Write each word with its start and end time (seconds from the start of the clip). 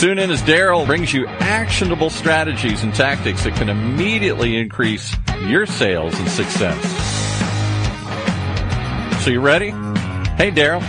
Tune 0.00 0.18
in 0.18 0.30
as 0.30 0.40
Daryl 0.40 0.86
brings 0.86 1.12
you 1.12 1.26
actionable 1.26 2.08
strategies 2.08 2.82
and 2.82 2.94
tactics 2.94 3.44
that 3.44 3.52
can 3.56 3.68
immediately 3.68 4.56
increase 4.56 5.14
your 5.42 5.66
sales 5.66 6.18
and 6.18 6.26
success. 6.26 6.82
So 9.22 9.30
you 9.30 9.42
ready? 9.42 9.72
Hey, 10.38 10.52
Daryl. 10.52 10.80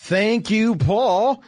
Thank 0.00 0.50
you, 0.50 0.76
Paul. 0.76 1.42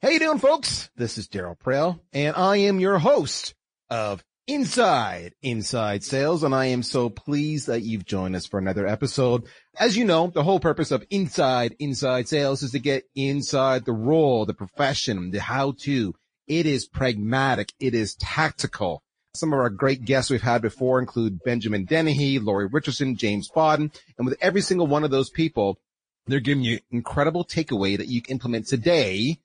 How 0.00 0.08
you 0.08 0.18
doing, 0.18 0.38
folks? 0.38 0.88
This 0.96 1.18
is 1.18 1.28
Daryl 1.28 1.58
Praill, 1.58 2.00
and 2.14 2.34
I 2.36 2.56
am 2.56 2.80
your 2.80 2.98
host 2.98 3.54
of 3.90 4.24
Inside 4.50 5.36
Inside 5.42 6.02
Sales, 6.02 6.42
and 6.42 6.52
I 6.52 6.66
am 6.66 6.82
so 6.82 7.08
pleased 7.08 7.68
that 7.68 7.82
you've 7.82 8.04
joined 8.04 8.34
us 8.34 8.46
for 8.46 8.58
another 8.58 8.84
episode. 8.84 9.44
As 9.78 9.96
you 9.96 10.04
know, 10.04 10.26
the 10.26 10.42
whole 10.42 10.58
purpose 10.58 10.90
of 10.90 11.06
Inside 11.08 11.76
Inside 11.78 12.26
Sales 12.26 12.64
is 12.64 12.72
to 12.72 12.80
get 12.80 13.04
inside 13.14 13.84
the 13.84 13.92
role, 13.92 14.46
the 14.46 14.52
profession, 14.52 15.30
the 15.30 15.40
how-to. 15.40 16.16
It 16.48 16.66
is 16.66 16.88
pragmatic. 16.88 17.72
It 17.78 17.94
is 17.94 18.16
tactical. 18.16 19.04
Some 19.36 19.52
of 19.52 19.60
our 19.60 19.70
great 19.70 20.04
guests 20.04 20.32
we've 20.32 20.42
had 20.42 20.62
before 20.62 20.98
include 20.98 21.44
Benjamin 21.44 21.84
Dennehy, 21.84 22.40
Lori 22.40 22.66
Richardson, 22.66 23.16
James 23.16 23.48
Bodden, 23.54 23.92
and 24.18 24.26
with 24.26 24.36
every 24.40 24.62
single 24.62 24.88
one 24.88 25.04
of 25.04 25.12
those 25.12 25.30
people, 25.30 25.78
they're 26.26 26.40
giving 26.40 26.64
you 26.64 26.80
incredible 26.90 27.44
takeaway 27.44 27.96
that 27.96 28.08
you 28.08 28.20
can 28.20 28.32
implement 28.32 28.66
today 28.66 29.38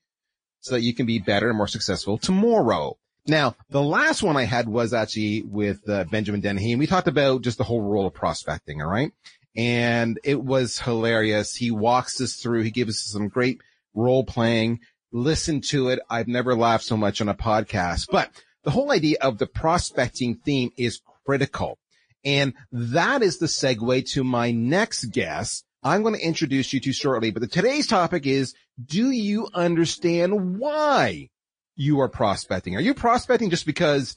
so 0.62 0.74
that 0.74 0.82
you 0.82 0.96
can 0.96 1.06
be 1.06 1.20
better 1.20 1.48
and 1.48 1.58
more 1.60 1.68
successful 1.68 2.18
tomorrow. 2.18 2.98
Now, 3.28 3.56
the 3.70 3.82
last 3.82 4.22
one 4.22 4.38
I 4.38 4.44
had 4.44 4.68
was 4.68 4.94
actually 4.94 5.42
with 5.44 5.88
uh, 5.90 6.04
Benjamin 6.06 6.42
Dennehy, 6.42 6.74
and 6.74 6.80
we 6.80 6.86
talked 6.86 7.08
about 7.08 7.42
just 7.42 7.58
the 7.58 7.64
whole 7.64 7.82
role 7.82 8.06
of 8.06 8.14
prospecting. 8.14 8.82
All 8.82 8.90
right. 8.90 9.12
And 9.56 10.20
it 10.24 10.44
was 10.44 10.80
hilarious. 10.80 11.56
He 11.56 11.72
walks 11.72 12.22
us 12.22 12.36
through. 12.36 12.64
He 12.64 12.72
gives 12.72 12.98
us 12.98 13.12
some 13.12 13.30
great 13.30 13.62
role 13.94 14.24
playing. 14.24 14.82
Listen 15.12 15.62
to 15.62 15.90
it. 15.90 16.00
I've 16.10 16.28
never 16.28 16.56
laughed 16.56 16.84
so 16.84 16.98
much 16.98 17.22
on 17.22 17.30
a 17.30 17.34
podcast, 17.34 18.08
but 18.12 18.30
the 18.64 18.72
whole 18.72 18.92
idea 18.92 19.18
of 19.22 19.38
the 19.38 19.48
prospecting 19.48 20.36
theme 20.36 20.72
is 20.78 21.02
critical. 21.26 21.80
And 22.26 22.54
that 22.72 23.22
is 23.22 23.38
the 23.38 23.46
segue 23.46 24.10
to 24.12 24.24
my 24.24 24.52
next 24.52 25.06
guest. 25.06 25.64
I'm 25.84 26.02
going 26.02 26.16
to 26.16 26.26
introduce 26.26 26.74
you 26.74 26.80
to 26.82 26.92
shortly, 26.92 27.32
but 27.32 27.42
the, 27.42 27.48
today's 27.48 27.88
topic 27.88 28.26
is, 28.26 28.56
do 28.84 29.12
you 29.12 29.48
understand 29.54 30.60
why 30.60 31.30
you 31.76 32.00
are 32.02 32.10
prospecting? 32.10 32.76
Are 32.76 32.82
you 32.82 32.94
prospecting 32.94 33.50
just 33.50 33.66
because 33.66 34.16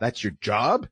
that's 0.00 0.22
your 0.22 0.34
job? 0.40 0.88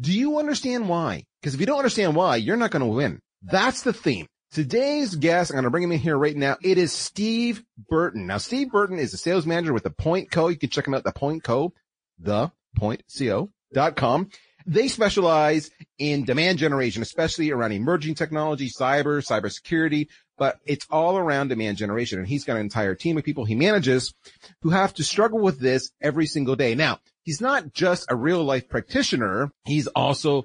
Do 0.00 0.12
you 0.12 0.38
understand 0.38 0.88
why? 0.88 1.24
Because 1.40 1.54
if 1.54 1.60
you 1.60 1.66
don't 1.66 1.78
understand 1.78 2.14
why, 2.14 2.36
you're 2.36 2.56
not 2.56 2.70
going 2.70 2.80
to 2.80 2.86
win. 2.86 3.20
That's 3.42 3.82
the 3.82 3.92
theme. 3.92 4.26
Today's 4.52 5.14
guest, 5.14 5.50
I'm 5.50 5.56
going 5.56 5.64
to 5.64 5.70
bring 5.70 5.82
him 5.82 5.92
in 5.92 5.98
here 5.98 6.16
right 6.16 6.36
now. 6.36 6.56
It 6.62 6.78
is 6.78 6.92
Steve 6.92 7.62
Burton. 7.88 8.26
Now, 8.26 8.38
Steve 8.38 8.70
Burton 8.70 8.98
is 8.98 9.12
a 9.12 9.16
sales 9.16 9.46
manager 9.46 9.72
with 9.72 9.82
the 9.82 9.90
Point 9.90 10.30
Co. 10.30 10.48
You 10.48 10.56
can 10.56 10.70
check 10.70 10.86
him 10.86 10.94
out, 10.94 10.98
at 10.98 11.04
the 11.04 11.12
Point 11.12 11.42
Co, 11.42 11.72
the 12.18 12.50
pointco.com. 12.78 14.30
They 14.68 14.88
specialize 14.88 15.70
in 15.98 16.24
demand 16.24 16.58
generation, 16.58 17.02
especially 17.02 17.50
around 17.50 17.72
emerging 17.72 18.14
technology, 18.16 18.68
cyber, 18.68 19.24
cybersecurity, 19.24 20.08
but 20.38 20.58
it's 20.64 20.86
all 20.90 21.16
around 21.16 21.48
demand 21.48 21.76
generation. 21.76 22.18
And 22.18 22.28
he's 22.28 22.44
got 22.44 22.56
an 22.56 22.62
entire 22.62 22.94
team 22.94 23.16
of 23.18 23.24
people 23.24 23.44
he 23.44 23.54
manages 23.54 24.14
who 24.62 24.70
have 24.70 24.94
to 24.94 25.04
struggle 25.04 25.40
with 25.40 25.58
this 25.58 25.90
every 26.00 26.26
single 26.26 26.56
day. 26.56 26.74
Now, 26.74 26.98
he's 27.22 27.40
not 27.40 27.72
just 27.72 28.06
a 28.10 28.16
real 28.16 28.44
life 28.44 28.68
practitioner. 28.68 29.50
He's 29.64 29.86
also 29.88 30.44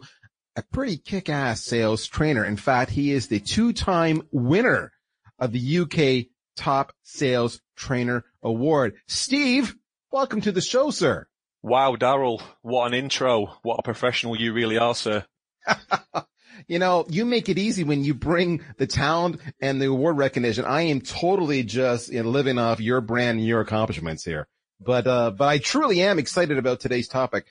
a 0.56 0.64
pretty 0.72 0.98
kick-ass 0.98 1.64
sales 1.64 2.08
trainer. 2.08 2.44
In 2.44 2.58
fact, 2.58 2.92
he 2.92 3.12
is 3.12 3.28
the 3.28 3.40
two-time 3.40 4.24
winner 4.32 4.92
of 5.40 5.52
the 5.52 5.80
UK 5.80 6.28
Top 6.56 6.94
Sales 7.04 7.62
Trainer 7.76 8.24
Award. 8.44 8.96
Steve, 9.08 9.76
welcome 10.12 10.42
to 10.42 10.52
the 10.52 10.62
show, 10.62 10.92
sir. 10.92 11.28
Wow, 11.64 11.96
Daryl, 11.96 12.42
what 12.62 12.88
an 12.88 12.94
intro. 12.94 13.54
What 13.62 13.80
a 13.80 13.84
professional 13.84 14.36
you 14.36 14.54
really 14.54 14.78
are, 14.78 14.96
sir. 14.96 15.26
you 16.68 16.80
know, 16.80 17.06
you 17.10 17.26
make 17.26 17.50
it 17.50 17.58
easy 17.58 17.84
when 17.84 18.04
you 18.04 18.14
bring 18.14 18.64
the 18.78 18.88
talent 18.88 19.42
and 19.62 19.82
the 19.82 19.88
award 19.88 20.18
recognition. 20.18 20.66
I 20.66 20.84
am 20.84 21.02
totally 21.02 21.64
just 21.64 22.12
you 22.12 22.24
know, 22.24 22.30
living 22.30 22.58
off 22.58 22.80
your 22.80 23.02
brand 23.02 23.40
and 23.40 23.48
your 23.48 23.62
accomplishments 23.62 24.24
here. 24.24 24.48
But, 24.80 25.08
uh, 25.08 25.32
but 25.32 25.48
I 25.48 25.58
truly 25.60 26.02
am 26.02 26.20
excited 26.20 26.58
about 26.58 26.80
today's 26.80 27.08
topic. 27.08 27.46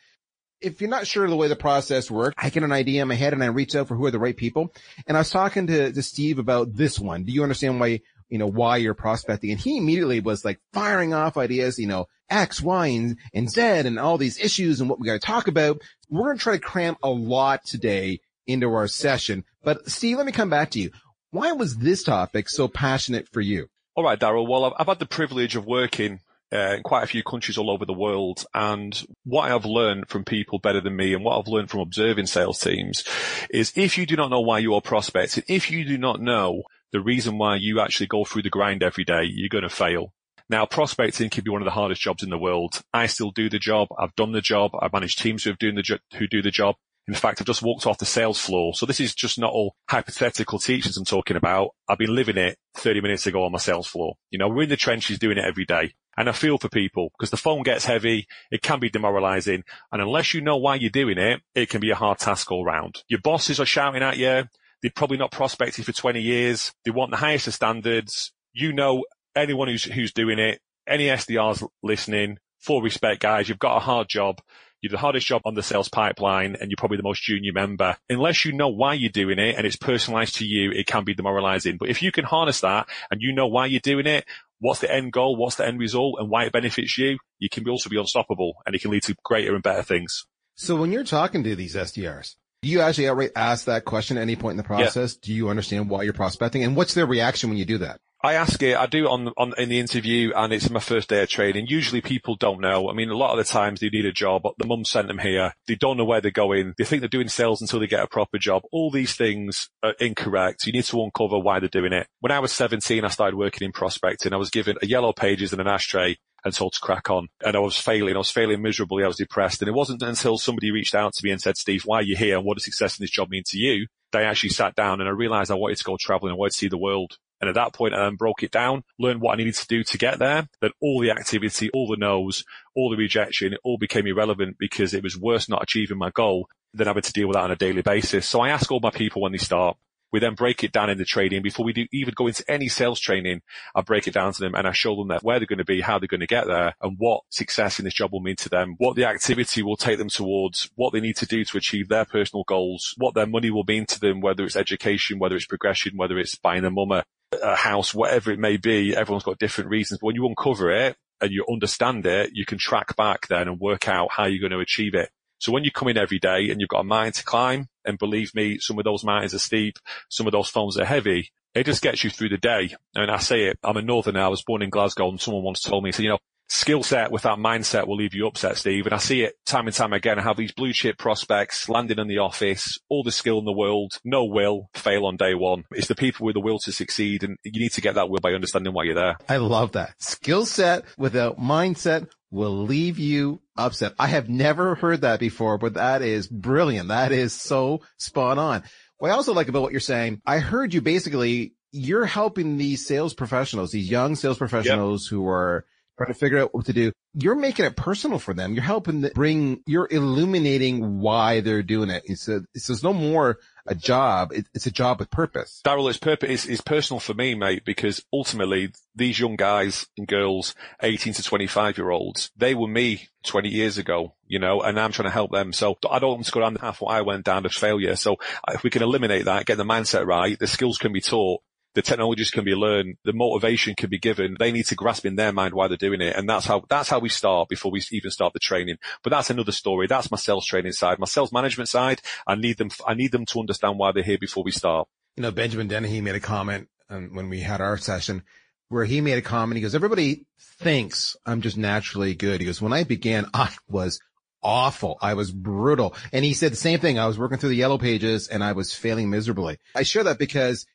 If 0.60 0.80
you're 0.80 0.90
not 0.90 1.06
sure 1.06 1.28
the 1.28 1.36
way 1.36 1.48
the 1.48 1.56
process 1.56 2.10
works, 2.10 2.34
I 2.36 2.50
get 2.50 2.62
an 2.62 2.72
idea 2.72 3.02
in 3.02 3.08
my 3.08 3.14
head 3.14 3.32
and 3.32 3.42
I 3.42 3.46
reach 3.46 3.74
out 3.74 3.88
for 3.88 3.96
who 3.96 4.04
are 4.06 4.10
the 4.10 4.18
right 4.18 4.36
people. 4.36 4.74
And 5.06 5.16
I 5.16 5.20
was 5.20 5.30
talking 5.30 5.66
to, 5.68 5.92
to 5.92 6.02
Steve 6.02 6.38
about 6.38 6.74
this 6.74 6.98
one. 6.98 7.24
Do 7.24 7.32
you 7.32 7.42
understand 7.42 7.80
why, 7.80 8.00
you 8.28 8.38
know, 8.38 8.46
why 8.46 8.76
you're 8.76 8.94
prospecting? 8.94 9.52
And 9.52 9.60
he 9.60 9.78
immediately 9.78 10.20
was 10.20 10.44
like 10.44 10.60
firing 10.72 11.14
off 11.14 11.38
ideas, 11.38 11.78
you 11.78 11.86
know, 11.86 12.06
X, 12.28 12.60
Y, 12.60 12.86
and, 12.88 13.16
and 13.32 13.50
Z 13.50 13.60
and 13.60 13.98
all 13.98 14.18
these 14.18 14.38
issues 14.38 14.80
and 14.80 14.90
what 14.90 15.00
we 15.00 15.06
got 15.06 15.14
to 15.14 15.18
talk 15.20 15.48
about. 15.48 15.80
We're 16.10 16.26
going 16.26 16.38
to 16.38 16.42
try 16.42 16.56
to 16.56 16.62
cram 16.62 16.96
a 17.02 17.10
lot 17.10 17.64
today 17.64 18.20
into 18.50 18.72
our 18.72 18.88
session. 18.88 19.44
But 19.62 19.88
Steve, 19.88 20.16
let 20.16 20.26
me 20.26 20.32
come 20.32 20.50
back 20.50 20.70
to 20.70 20.80
you. 20.80 20.90
Why 21.30 21.52
was 21.52 21.76
this 21.76 22.02
topic 22.02 22.48
so 22.48 22.68
passionate 22.68 23.28
for 23.28 23.40
you? 23.40 23.68
All 23.94 24.04
right, 24.04 24.18
Daryl. 24.18 24.48
Well, 24.48 24.64
I've, 24.64 24.72
I've, 24.78 24.86
had 24.86 24.98
the 24.98 25.06
privilege 25.06 25.56
of 25.56 25.66
working 25.66 26.20
uh, 26.52 26.74
in 26.76 26.82
quite 26.82 27.04
a 27.04 27.08
few 27.08 27.22
countries 27.22 27.58
all 27.58 27.70
over 27.70 27.84
the 27.84 27.92
world. 27.92 28.44
And 28.54 29.00
what 29.24 29.50
I've 29.50 29.64
learned 29.64 30.08
from 30.08 30.24
people 30.24 30.58
better 30.58 30.80
than 30.80 30.96
me 30.96 31.14
and 31.14 31.24
what 31.24 31.38
I've 31.38 31.48
learned 31.48 31.70
from 31.70 31.80
observing 31.80 32.26
sales 32.26 32.60
teams 32.60 33.04
is 33.50 33.72
if 33.76 33.96
you 33.96 34.06
do 34.06 34.16
not 34.16 34.30
know 34.30 34.40
why 34.40 34.58
you 34.58 34.74
are 34.74 34.80
prospecting, 34.80 35.44
if 35.48 35.70
you 35.70 35.84
do 35.84 35.98
not 35.98 36.20
know 36.20 36.62
the 36.92 37.00
reason 37.00 37.38
why 37.38 37.56
you 37.56 37.80
actually 37.80 38.08
go 38.08 38.24
through 38.24 38.42
the 38.42 38.50
grind 38.50 38.82
every 38.82 39.04
day, 39.04 39.22
you're 39.24 39.48
going 39.48 39.62
to 39.62 39.68
fail. 39.68 40.12
Now, 40.48 40.66
prospecting 40.66 41.30
can 41.30 41.44
be 41.44 41.50
one 41.50 41.62
of 41.62 41.66
the 41.66 41.70
hardest 41.70 42.00
jobs 42.00 42.24
in 42.24 42.30
the 42.30 42.38
world. 42.38 42.82
I 42.92 43.06
still 43.06 43.30
do 43.30 43.48
the 43.48 43.60
job. 43.60 43.86
I've 43.96 44.16
done 44.16 44.32
the 44.32 44.40
job. 44.40 44.72
I've 44.80 44.92
managed 44.92 45.20
teams 45.20 45.44
who 45.44 45.50
have 45.50 45.58
doing 45.60 45.76
the 45.76 45.82
jo- 45.82 45.98
who 46.18 46.26
do 46.26 46.42
the 46.42 46.50
job. 46.50 46.74
In 47.10 47.16
fact, 47.16 47.40
I've 47.40 47.46
just 47.46 47.60
walked 47.60 47.86
off 47.86 47.98
the 47.98 48.06
sales 48.06 48.38
floor. 48.38 48.72
So 48.72 48.86
this 48.86 49.00
is 49.00 49.16
just 49.16 49.36
not 49.36 49.52
all 49.52 49.74
hypothetical 49.88 50.60
teachings 50.60 50.96
I'm 50.96 51.04
talking 51.04 51.36
about. 51.36 51.70
I've 51.88 51.98
been 51.98 52.14
living 52.14 52.36
it 52.36 52.56
30 52.76 53.00
minutes 53.00 53.26
ago 53.26 53.44
on 53.44 53.50
my 53.50 53.58
sales 53.58 53.88
floor. 53.88 54.14
You 54.30 54.38
know, 54.38 54.48
we're 54.48 54.62
in 54.62 54.68
the 54.68 54.76
trenches 54.76 55.18
doing 55.18 55.36
it 55.36 55.44
every 55.44 55.64
day. 55.64 55.94
And 56.16 56.28
I 56.28 56.32
feel 56.32 56.56
for 56.56 56.68
people 56.68 57.10
because 57.18 57.30
the 57.30 57.36
phone 57.36 57.64
gets 57.64 57.84
heavy. 57.84 58.28
It 58.52 58.62
can 58.62 58.78
be 58.78 58.90
demoralizing. 58.90 59.64
And 59.90 60.00
unless 60.00 60.34
you 60.34 60.40
know 60.40 60.56
why 60.56 60.76
you're 60.76 60.88
doing 60.88 61.18
it, 61.18 61.40
it 61.56 61.68
can 61.68 61.80
be 61.80 61.90
a 61.90 61.96
hard 61.96 62.18
task 62.18 62.52
all 62.52 62.64
round. 62.64 63.02
Your 63.08 63.20
bosses 63.20 63.58
are 63.58 63.66
shouting 63.66 64.04
at 64.04 64.16
you. 64.16 64.44
They're 64.80 64.92
probably 64.94 65.16
not 65.18 65.32
prospecting 65.32 65.84
for 65.84 65.92
20 65.92 66.20
years. 66.20 66.72
They 66.84 66.92
want 66.92 67.10
the 67.10 67.16
highest 67.16 67.48
of 67.48 67.54
standards. 67.54 68.32
You 68.52 68.72
know 68.72 69.04
anyone 69.34 69.66
who's, 69.66 69.82
who's 69.82 70.12
doing 70.12 70.38
it, 70.38 70.60
any 70.86 71.06
SDRs 71.06 71.66
listening, 71.82 72.38
full 72.60 72.82
respect 72.82 73.20
guys, 73.20 73.48
you've 73.48 73.58
got 73.58 73.78
a 73.78 73.80
hard 73.80 74.08
job. 74.08 74.40
You're 74.80 74.90
the 74.90 74.98
hardest 74.98 75.26
job 75.26 75.42
on 75.44 75.54
the 75.54 75.62
sales 75.62 75.88
pipeline 75.88 76.56
and 76.60 76.70
you're 76.70 76.76
probably 76.78 76.96
the 76.96 77.02
most 77.02 77.22
junior 77.22 77.52
member. 77.52 77.96
Unless 78.08 78.44
you 78.44 78.52
know 78.52 78.68
why 78.68 78.94
you're 78.94 79.10
doing 79.10 79.38
it 79.38 79.56
and 79.56 79.66
it's 79.66 79.76
personalized 79.76 80.36
to 80.36 80.46
you, 80.46 80.70
it 80.70 80.86
can 80.86 81.04
be 81.04 81.14
demoralizing. 81.14 81.76
But 81.76 81.90
if 81.90 82.02
you 82.02 82.10
can 82.12 82.24
harness 82.24 82.60
that 82.60 82.88
and 83.10 83.20
you 83.20 83.32
know 83.32 83.46
why 83.46 83.66
you're 83.66 83.80
doing 83.80 84.06
it, 84.06 84.24
what's 84.58 84.80
the 84.80 84.92
end 84.92 85.12
goal, 85.12 85.36
what's 85.36 85.56
the 85.56 85.66
end 85.66 85.78
result 85.78 86.16
and 86.18 86.30
why 86.30 86.44
it 86.44 86.52
benefits 86.52 86.96
you, 86.96 87.18
you 87.38 87.48
can 87.48 87.68
also 87.68 87.90
be 87.90 87.98
unstoppable 87.98 88.54
and 88.64 88.74
it 88.74 88.80
can 88.80 88.90
lead 88.90 89.02
to 89.04 89.16
greater 89.22 89.54
and 89.54 89.62
better 89.62 89.82
things. 89.82 90.24
So 90.56 90.76
when 90.76 90.92
you're 90.92 91.04
talking 91.04 91.44
to 91.44 91.56
these 91.56 91.74
SDRs, 91.74 92.36
do 92.62 92.68
you 92.68 92.80
actually 92.80 93.08
outright 93.08 93.32
ask 93.36 93.64
that 93.66 93.84
question 93.86 94.18
at 94.18 94.22
any 94.22 94.36
point 94.36 94.52
in 94.52 94.56
the 94.58 94.62
process? 94.62 95.14
Yeah. 95.14 95.26
Do 95.26 95.34
you 95.34 95.48
understand 95.48 95.88
why 95.88 96.02
you're 96.02 96.12
prospecting 96.12 96.62
and 96.64 96.76
what's 96.76 96.94
their 96.94 97.06
reaction 97.06 97.48
when 97.48 97.58
you 97.58 97.64
do 97.64 97.78
that? 97.78 98.00
I 98.22 98.34
ask 98.34 98.62
it, 98.62 98.76
I 98.76 98.84
do 98.84 99.06
it 99.06 99.10
on, 99.10 99.32
on, 99.38 99.54
in 99.56 99.70
the 99.70 99.80
interview 99.80 100.32
and 100.36 100.52
it's 100.52 100.68
my 100.68 100.80
first 100.80 101.08
day 101.08 101.22
of 101.22 101.30
training. 101.30 101.68
Usually 101.68 102.02
people 102.02 102.36
don't 102.36 102.60
know. 102.60 102.90
I 102.90 102.92
mean, 102.92 103.08
a 103.08 103.16
lot 103.16 103.30
of 103.30 103.38
the 103.38 103.50
times 103.50 103.80
they 103.80 103.88
need 103.88 104.04
a 104.04 104.12
job, 104.12 104.42
but 104.42 104.52
the 104.58 104.66
mum 104.66 104.84
sent 104.84 105.08
them 105.08 105.18
here. 105.18 105.54
They 105.66 105.74
don't 105.74 105.96
know 105.96 106.04
where 106.04 106.20
they're 106.20 106.30
going. 106.30 106.74
They 106.76 106.84
think 106.84 107.00
they're 107.00 107.08
doing 107.08 107.28
sales 107.28 107.62
until 107.62 107.80
they 107.80 107.86
get 107.86 108.02
a 108.02 108.06
proper 108.06 108.36
job. 108.36 108.62
All 108.72 108.90
these 108.90 109.14
things 109.14 109.70
are 109.82 109.94
incorrect. 110.00 110.66
You 110.66 110.72
need 110.72 110.84
to 110.84 111.02
uncover 111.02 111.38
why 111.38 111.60
they're 111.60 111.70
doing 111.70 111.94
it. 111.94 112.08
When 112.20 112.30
I 112.30 112.40
was 112.40 112.52
17, 112.52 113.06
I 113.06 113.08
started 113.08 113.38
working 113.38 113.64
in 113.64 113.72
prospecting. 113.72 114.34
I 114.34 114.36
was 114.36 114.50
given 114.50 114.76
a 114.82 114.86
yellow 114.86 115.14
pages 115.14 115.52
and 115.52 115.60
an 115.62 115.68
ashtray 115.68 116.18
and 116.44 116.52
told 116.52 116.74
to 116.74 116.80
crack 116.80 117.08
on. 117.08 117.28
And 117.42 117.56
I 117.56 117.60
was 117.60 117.78
failing. 117.78 118.16
I 118.16 118.18
was 118.18 118.30
failing 118.30 118.60
miserably. 118.60 119.02
I 119.02 119.06
was 119.06 119.16
depressed. 119.16 119.62
And 119.62 119.68
it 119.70 119.74
wasn't 119.74 120.02
until 120.02 120.36
somebody 120.36 120.70
reached 120.70 120.94
out 120.94 121.14
to 121.14 121.24
me 121.24 121.30
and 121.30 121.40
said, 121.40 121.56
Steve, 121.56 121.84
why 121.86 122.00
are 122.00 122.02
you 122.02 122.16
here? 122.16 122.36
And 122.36 122.44
what 122.44 122.58
does 122.58 122.64
success 122.64 122.98
in 122.98 123.02
this 123.02 123.10
job 123.10 123.30
mean 123.30 123.44
to 123.46 123.58
you? 123.58 123.86
They 124.12 124.24
actually 124.24 124.50
sat 124.50 124.74
down 124.74 125.00
and 125.00 125.08
I 125.08 125.12
realized 125.12 125.50
I 125.50 125.54
wanted 125.54 125.78
to 125.78 125.84
go 125.84 125.96
traveling. 125.98 126.32
I 126.32 126.36
wanted 126.36 126.52
to 126.52 126.58
see 126.58 126.68
the 126.68 126.76
world. 126.76 127.16
And 127.40 127.48
at 127.48 127.54
that 127.54 127.72
point, 127.72 127.94
I 127.94 128.04
then 128.04 128.16
broke 128.16 128.42
it 128.42 128.50
down, 128.50 128.84
learned 128.98 129.20
what 129.20 129.32
I 129.32 129.36
needed 129.36 129.54
to 129.54 129.66
do 129.66 129.82
to 129.82 129.98
get 129.98 130.18
there. 130.18 130.48
Then 130.60 130.70
all 130.80 131.00
the 131.00 131.10
activity, 131.10 131.70
all 131.72 131.88
the 131.88 131.96
no's, 131.96 132.44
all 132.74 132.90
the 132.90 132.96
rejection, 132.96 133.54
it 133.54 133.60
all 133.64 133.78
became 133.78 134.06
irrelevant 134.06 134.56
because 134.58 134.92
it 134.94 135.02
was 135.02 135.18
worse 135.18 135.48
not 135.48 135.62
achieving 135.62 135.98
my 135.98 136.10
goal 136.10 136.48
than 136.74 136.86
having 136.86 137.02
to 137.02 137.12
deal 137.12 137.28
with 137.28 137.34
that 137.34 137.44
on 137.44 137.50
a 137.50 137.56
daily 137.56 137.82
basis. 137.82 138.26
So 138.26 138.40
I 138.40 138.50
ask 138.50 138.70
all 138.70 138.80
my 138.80 138.90
people 138.90 139.22
when 139.22 139.32
they 139.32 139.38
start, 139.38 139.76
we 140.12 140.20
then 140.20 140.34
break 140.34 140.64
it 140.64 140.72
down 140.72 140.90
into 140.90 141.04
training. 141.04 141.42
Before 141.42 141.64
we 141.64 141.72
do 141.72 141.86
even 141.92 142.14
go 142.16 142.26
into 142.26 142.44
any 142.50 142.68
sales 142.68 143.00
training, 143.00 143.42
I 143.74 143.82
break 143.82 144.08
it 144.08 144.14
down 144.14 144.32
to 144.32 144.40
them 144.40 144.54
and 144.54 144.66
I 144.66 144.72
show 144.72 144.96
them 144.96 145.08
that 145.08 145.22
where 145.22 145.38
they're 145.38 145.46
going 145.46 145.58
to 145.58 145.64
be, 145.64 145.80
how 145.80 145.98
they're 145.98 146.08
going 146.08 146.20
to 146.20 146.26
get 146.26 146.46
there 146.46 146.74
and 146.80 146.96
what 146.98 147.22
success 147.30 147.78
in 147.78 147.84
this 147.84 147.94
job 147.94 148.12
will 148.12 148.20
mean 148.20 148.36
to 148.36 148.48
them, 148.48 148.74
what 148.78 148.96
the 148.96 149.04
activity 149.04 149.62
will 149.62 149.76
take 149.76 149.98
them 149.98 150.08
towards, 150.08 150.70
what 150.74 150.92
they 150.92 151.00
need 151.00 151.16
to 151.18 151.26
do 151.26 151.44
to 151.44 151.58
achieve 151.58 151.88
their 151.88 152.04
personal 152.04 152.44
goals, 152.44 152.94
what 152.96 153.14
their 153.14 153.26
money 153.26 153.50
will 153.50 153.64
mean 153.64 153.86
to 153.86 154.00
them, 154.00 154.20
whether 154.20 154.44
it's 154.44 154.56
education, 154.56 155.18
whether 155.18 155.36
it's 155.36 155.46
progression, 155.46 155.96
whether 155.96 156.18
it's 156.18 156.34
buying 156.34 156.64
a 156.64 156.70
mum 156.70 157.02
a, 157.32 157.56
house, 157.56 157.94
whatever 157.94 158.30
it 158.30 158.38
may 158.38 158.56
be. 158.56 158.96
Everyone's 158.96 159.24
got 159.24 159.38
different 159.38 159.70
reasons. 159.70 160.00
But 160.00 160.06
when 160.08 160.16
you 160.16 160.26
uncover 160.26 160.70
it 160.70 160.96
and 161.20 161.30
you 161.30 161.44
understand 161.50 162.06
it, 162.06 162.30
you 162.32 162.44
can 162.44 162.58
track 162.58 162.96
back 162.96 163.28
then 163.28 163.48
and 163.48 163.60
work 163.60 163.88
out 163.88 164.08
how 164.10 164.26
you're 164.26 164.40
going 164.40 164.58
to 164.58 164.62
achieve 164.62 164.94
it. 164.94 165.10
So 165.38 165.52
when 165.52 165.64
you 165.64 165.70
come 165.70 165.88
in 165.88 165.96
every 165.96 166.18
day 166.18 166.50
and 166.50 166.60
you've 166.60 166.68
got 166.68 166.80
a 166.80 166.84
mountain 166.84 167.12
to 167.14 167.24
climb, 167.24 167.68
and 167.84 167.98
believe 167.98 168.34
me, 168.34 168.58
some 168.58 168.78
of 168.78 168.84
those 168.84 169.04
mountains 169.04 169.32
are 169.32 169.38
steep, 169.38 169.78
some 170.10 170.26
of 170.26 170.32
those 170.32 170.50
phones 170.50 170.76
are 170.78 170.84
heavy, 170.84 171.30
it 171.54 171.64
just 171.64 171.82
gets 171.82 172.04
you 172.04 172.10
through 172.10 172.28
the 172.28 172.36
day. 172.36 172.74
And 172.94 173.10
I 173.10 173.18
say 173.18 173.44
it, 173.44 173.58
I'm 173.64 173.78
a 173.78 173.82
northerner, 173.82 174.20
I 174.20 174.28
was 174.28 174.42
born 174.42 174.62
in 174.62 174.68
Glasgow 174.70 175.08
and 175.08 175.20
someone 175.20 175.42
once 175.42 175.62
told 175.62 175.82
me, 175.82 175.92
so, 175.92 176.02
you 176.02 176.10
know, 176.10 176.18
skill 176.50 176.82
set 176.82 177.12
without 177.12 177.38
mindset 177.38 177.86
will 177.86 177.96
leave 177.96 178.12
you 178.12 178.26
upset, 178.26 178.56
Steve. 178.56 178.84
And 178.84 178.94
I 178.94 178.98
see 178.98 179.22
it 179.22 179.34
time 179.46 179.68
and 179.68 179.74
time 179.74 179.92
again. 179.92 180.18
I 180.18 180.22
have 180.22 180.36
these 180.36 180.52
blue 180.52 180.72
chip 180.72 180.98
prospects 180.98 181.68
landing 181.68 181.98
in 181.98 182.08
the 182.08 182.18
office, 182.18 182.76
all 182.88 183.04
the 183.04 183.12
skill 183.12 183.38
in 183.38 183.44
the 183.44 183.52
world, 183.52 183.92
no 184.04 184.24
will, 184.24 184.68
fail 184.74 185.06
on 185.06 185.16
day 185.16 185.34
one. 185.34 185.64
It's 185.70 185.86
the 185.86 185.94
people 185.94 186.26
with 186.26 186.34
the 186.34 186.40
will 186.40 186.58
to 186.58 186.72
succeed. 186.72 187.22
And 187.22 187.38
you 187.44 187.60
need 187.60 187.72
to 187.72 187.80
get 187.80 187.94
that 187.94 188.10
will 188.10 188.20
by 188.20 188.32
understanding 188.32 188.74
why 188.74 188.82
you're 188.82 188.94
there. 188.94 189.16
I 189.28 189.36
love 189.36 189.72
that. 189.72 189.94
Skill 189.98 190.44
set 190.44 190.84
without 190.98 191.38
mindset 191.38 192.08
will 192.32 192.64
leave 192.64 192.98
you 192.98 193.40
upset. 193.56 193.94
I 193.98 194.08
have 194.08 194.28
never 194.28 194.74
heard 194.74 195.02
that 195.02 195.20
before, 195.20 195.56
but 195.56 195.74
that 195.74 196.02
is 196.02 196.26
brilliant. 196.26 196.88
That 196.88 197.12
is 197.12 197.32
so 197.32 197.82
spot 197.96 198.38
on. 198.38 198.64
What 198.98 199.12
I 199.12 199.14
also 199.14 199.32
like 199.32 199.48
about 199.48 199.62
what 199.62 199.72
you're 199.72 199.80
saying, 199.80 200.20
I 200.26 200.38
heard 200.38 200.74
you 200.74 200.80
basically, 200.80 201.54
you're 201.70 202.06
helping 202.06 202.58
these 202.58 202.86
sales 202.86 203.14
professionals, 203.14 203.70
these 203.70 203.88
young 203.88 204.16
sales 204.16 204.38
professionals 204.38 205.06
yep. 205.06 205.10
who 205.10 205.28
are 205.28 205.64
trying 206.00 206.14
to 206.14 206.18
figure 206.18 206.38
out 206.38 206.54
what 206.54 206.64
to 206.64 206.72
do. 206.72 206.92
You're 207.12 207.34
making 207.34 207.66
it 207.66 207.76
personal 207.76 208.18
for 208.18 208.32
them. 208.32 208.54
You're 208.54 208.62
helping 208.62 209.02
bring, 209.14 209.62
you're 209.66 209.88
illuminating 209.90 211.00
why 211.00 211.40
they're 211.40 211.62
doing 211.62 211.90
it. 211.90 212.04
It's 212.06 212.26
a, 212.26 212.42
it's, 212.54 212.82
no 212.82 212.94
more 212.94 213.38
a 213.66 213.74
job. 213.74 214.32
It, 214.32 214.46
it's 214.54 214.64
a 214.64 214.70
job 214.70 215.00
with 215.00 215.10
purpose. 215.10 215.60
Daryl, 215.62 215.90
it's 215.90 215.98
purpose 215.98 216.46
is, 216.46 216.62
personal 216.62 217.00
for 217.00 217.12
me, 217.12 217.34
mate, 217.34 217.64
because 217.66 218.02
ultimately 218.12 218.72
these 218.94 219.20
young 219.20 219.36
guys 219.36 219.86
and 219.98 220.06
girls, 220.06 220.54
18 220.82 221.12
to 221.14 221.22
25 221.22 221.76
year 221.76 221.90
olds, 221.90 222.30
they 222.34 222.54
were 222.54 222.68
me 222.68 223.08
20 223.24 223.50
years 223.50 223.76
ago, 223.76 224.14
you 224.26 224.38
know, 224.38 224.62
and 224.62 224.80
I'm 224.80 224.92
trying 224.92 225.08
to 225.08 225.12
help 225.12 225.32
them. 225.32 225.52
So 225.52 225.76
I 225.90 225.98
don't 225.98 226.14
want 226.14 226.24
to 226.24 226.32
go 226.32 226.40
down 226.40 226.54
the 226.54 226.60
path 226.60 226.80
what 226.80 226.94
I 226.94 227.02
went 227.02 227.26
down 227.26 227.44
as 227.44 227.54
failure. 227.54 227.96
So 227.96 228.16
if 228.48 228.62
we 228.62 228.70
can 228.70 228.82
eliminate 228.82 229.26
that, 229.26 229.44
get 229.44 229.58
the 229.58 229.64
mindset 229.64 230.06
right, 230.06 230.38
the 230.38 230.46
skills 230.46 230.78
can 230.78 230.94
be 230.94 231.02
taught 231.02 231.42
the 231.74 231.82
technologies 231.82 232.30
can 232.30 232.44
be 232.44 232.54
learned, 232.54 232.96
the 233.04 233.12
motivation 233.12 233.74
can 233.74 233.90
be 233.90 233.98
given. 233.98 234.36
They 234.38 234.52
need 234.52 234.66
to 234.66 234.74
grasp 234.74 235.06
in 235.06 235.16
their 235.16 235.32
mind 235.32 235.54
why 235.54 235.68
they're 235.68 235.76
doing 235.76 236.00
it. 236.00 236.16
And 236.16 236.28
that's 236.28 236.46
how, 236.46 236.64
that's 236.68 236.88
how 236.88 236.98
we 236.98 237.08
start 237.08 237.48
before 237.48 237.70
we 237.70 237.82
even 237.92 238.10
start 238.10 238.32
the 238.32 238.40
training. 238.40 238.76
But 239.02 239.10
that's 239.10 239.30
another 239.30 239.52
story. 239.52 239.86
That's 239.86 240.10
my 240.10 240.16
sales 240.16 240.46
training 240.46 240.72
side. 240.72 240.98
My 240.98 241.06
sales 241.06 241.32
management 241.32 241.68
side, 241.68 242.00
I 242.26 242.34
need 242.34 242.58
them, 242.58 242.70
I 242.86 242.94
need 242.94 243.12
them 243.12 243.26
to 243.26 243.40
understand 243.40 243.78
why 243.78 243.92
they're 243.92 244.02
here 244.02 244.18
before 244.18 244.42
we 244.42 244.50
start. 244.50 244.88
You 245.16 245.22
know, 245.22 245.30
Benjamin 245.30 245.68
Dennehy 245.68 246.00
made 246.00 246.14
a 246.14 246.20
comment 246.20 246.68
um, 246.88 247.14
when 247.14 247.28
we 247.28 247.40
had 247.40 247.60
our 247.60 247.76
session 247.76 248.22
where 248.68 248.84
he 248.84 249.00
made 249.00 249.18
a 249.18 249.22
comment. 249.22 249.56
He 249.56 249.62
goes, 249.62 249.74
everybody 249.74 250.26
thinks 250.38 251.16
I'm 251.26 251.42
just 251.42 251.56
naturally 251.56 252.14
good. 252.14 252.40
He 252.40 252.46
goes, 252.46 252.62
when 252.62 252.72
I 252.72 252.84
began, 252.84 253.26
I 253.34 253.54
was 253.68 254.00
awful. 254.42 254.98
I 255.02 255.14
was 255.14 255.30
brutal. 255.30 255.94
And 256.12 256.24
he 256.24 256.32
said 256.32 256.52
the 256.52 256.56
same 256.56 256.80
thing. 256.80 256.98
I 256.98 257.06
was 257.06 257.18
working 257.18 257.38
through 257.38 257.50
the 257.50 257.56
yellow 257.56 257.78
pages 257.78 258.28
and 258.28 258.42
I 258.42 258.52
was 258.52 258.72
failing 258.72 259.10
miserably. 259.10 259.58
I 259.74 259.82
share 259.82 260.04
that 260.04 260.18
because 260.18 260.66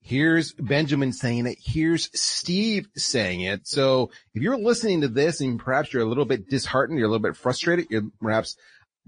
Here's 0.00 0.52
Benjamin 0.52 1.12
saying 1.12 1.46
it. 1.46 1.58
Here's 1.60 2.08
Steve 2.18 2.88
saying 2.96 3.42
it. 3.42 3.66
So 3.66 4.10
if 4.34 4.42
you're 4.42 4.56
listening 4.56 5.02
to 5.02 5.08
this 5.08 5.40
and 5.40 5.58
perhaps 5.58 5.92
you're 5.92 6.02
a 6.02 6.08
little 6.08 6.24
bit 6.24 6.48
disheartened, 6.48 6.98
you're 6.98 7.08
a 7.08 7.10
little 7.10 7.22
bit 7.22 7.36
frustrated, 7.36 7.88
you're 7.90 8.08
perhaps 8.20 8.56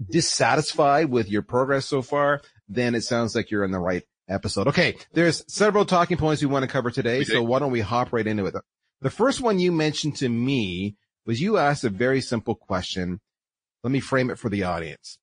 dissatisfied 0.09 1.09
with 1.09 1.29
your 1.29 1.41
progress 1.41 1.85
so 1.85 2.01
far, 2.01 2.41
then 2.67 2.95
it 2.95 3.01
sounds 3.01 3.35
like 3.35 3.49
you're 3.51 3.63
in 3.63 3.71
the 3.71 3.79
right 3.79 4.03
episode. 4.29 4.67
Okay. 4.67 4.95
There's 5.13 5.43
several 5.51 5.85
talking 5.85 6.17
points 6.17 6.41
we 6.41 6.47
want 6.47 6.63
to 6.63 6.71
cover 6.71 6.91
today. 6.91 7.23
So 7.23 7.41
why 7.41 7.59
don't 7.59 7.71
we 7.71 7.81
hop 7.81 8.13
right 8.13 8.25
into 8.25 8.45
it? 8.45 8.55
The 9.01 9.09
first 9.09 9.41
one 9.41 9.59
you 9.59 9.71
mentioned 9.71 10.17
to 10.17 10.29
me 10.29 10.95
was 11.25 11.41
you 11.41 11.57
asked 11.57 11.83
a 11.83 11.89
very 11.89 12.21
simple 12.21 12.55
question. 12.55 13.19
Let 13.83 13.91
me 13.91 13.99
frame 13.99 14.29
it 14.29 14.37
for 14.37 14.49
the 14.49 14.63
audience. 14.63 15.17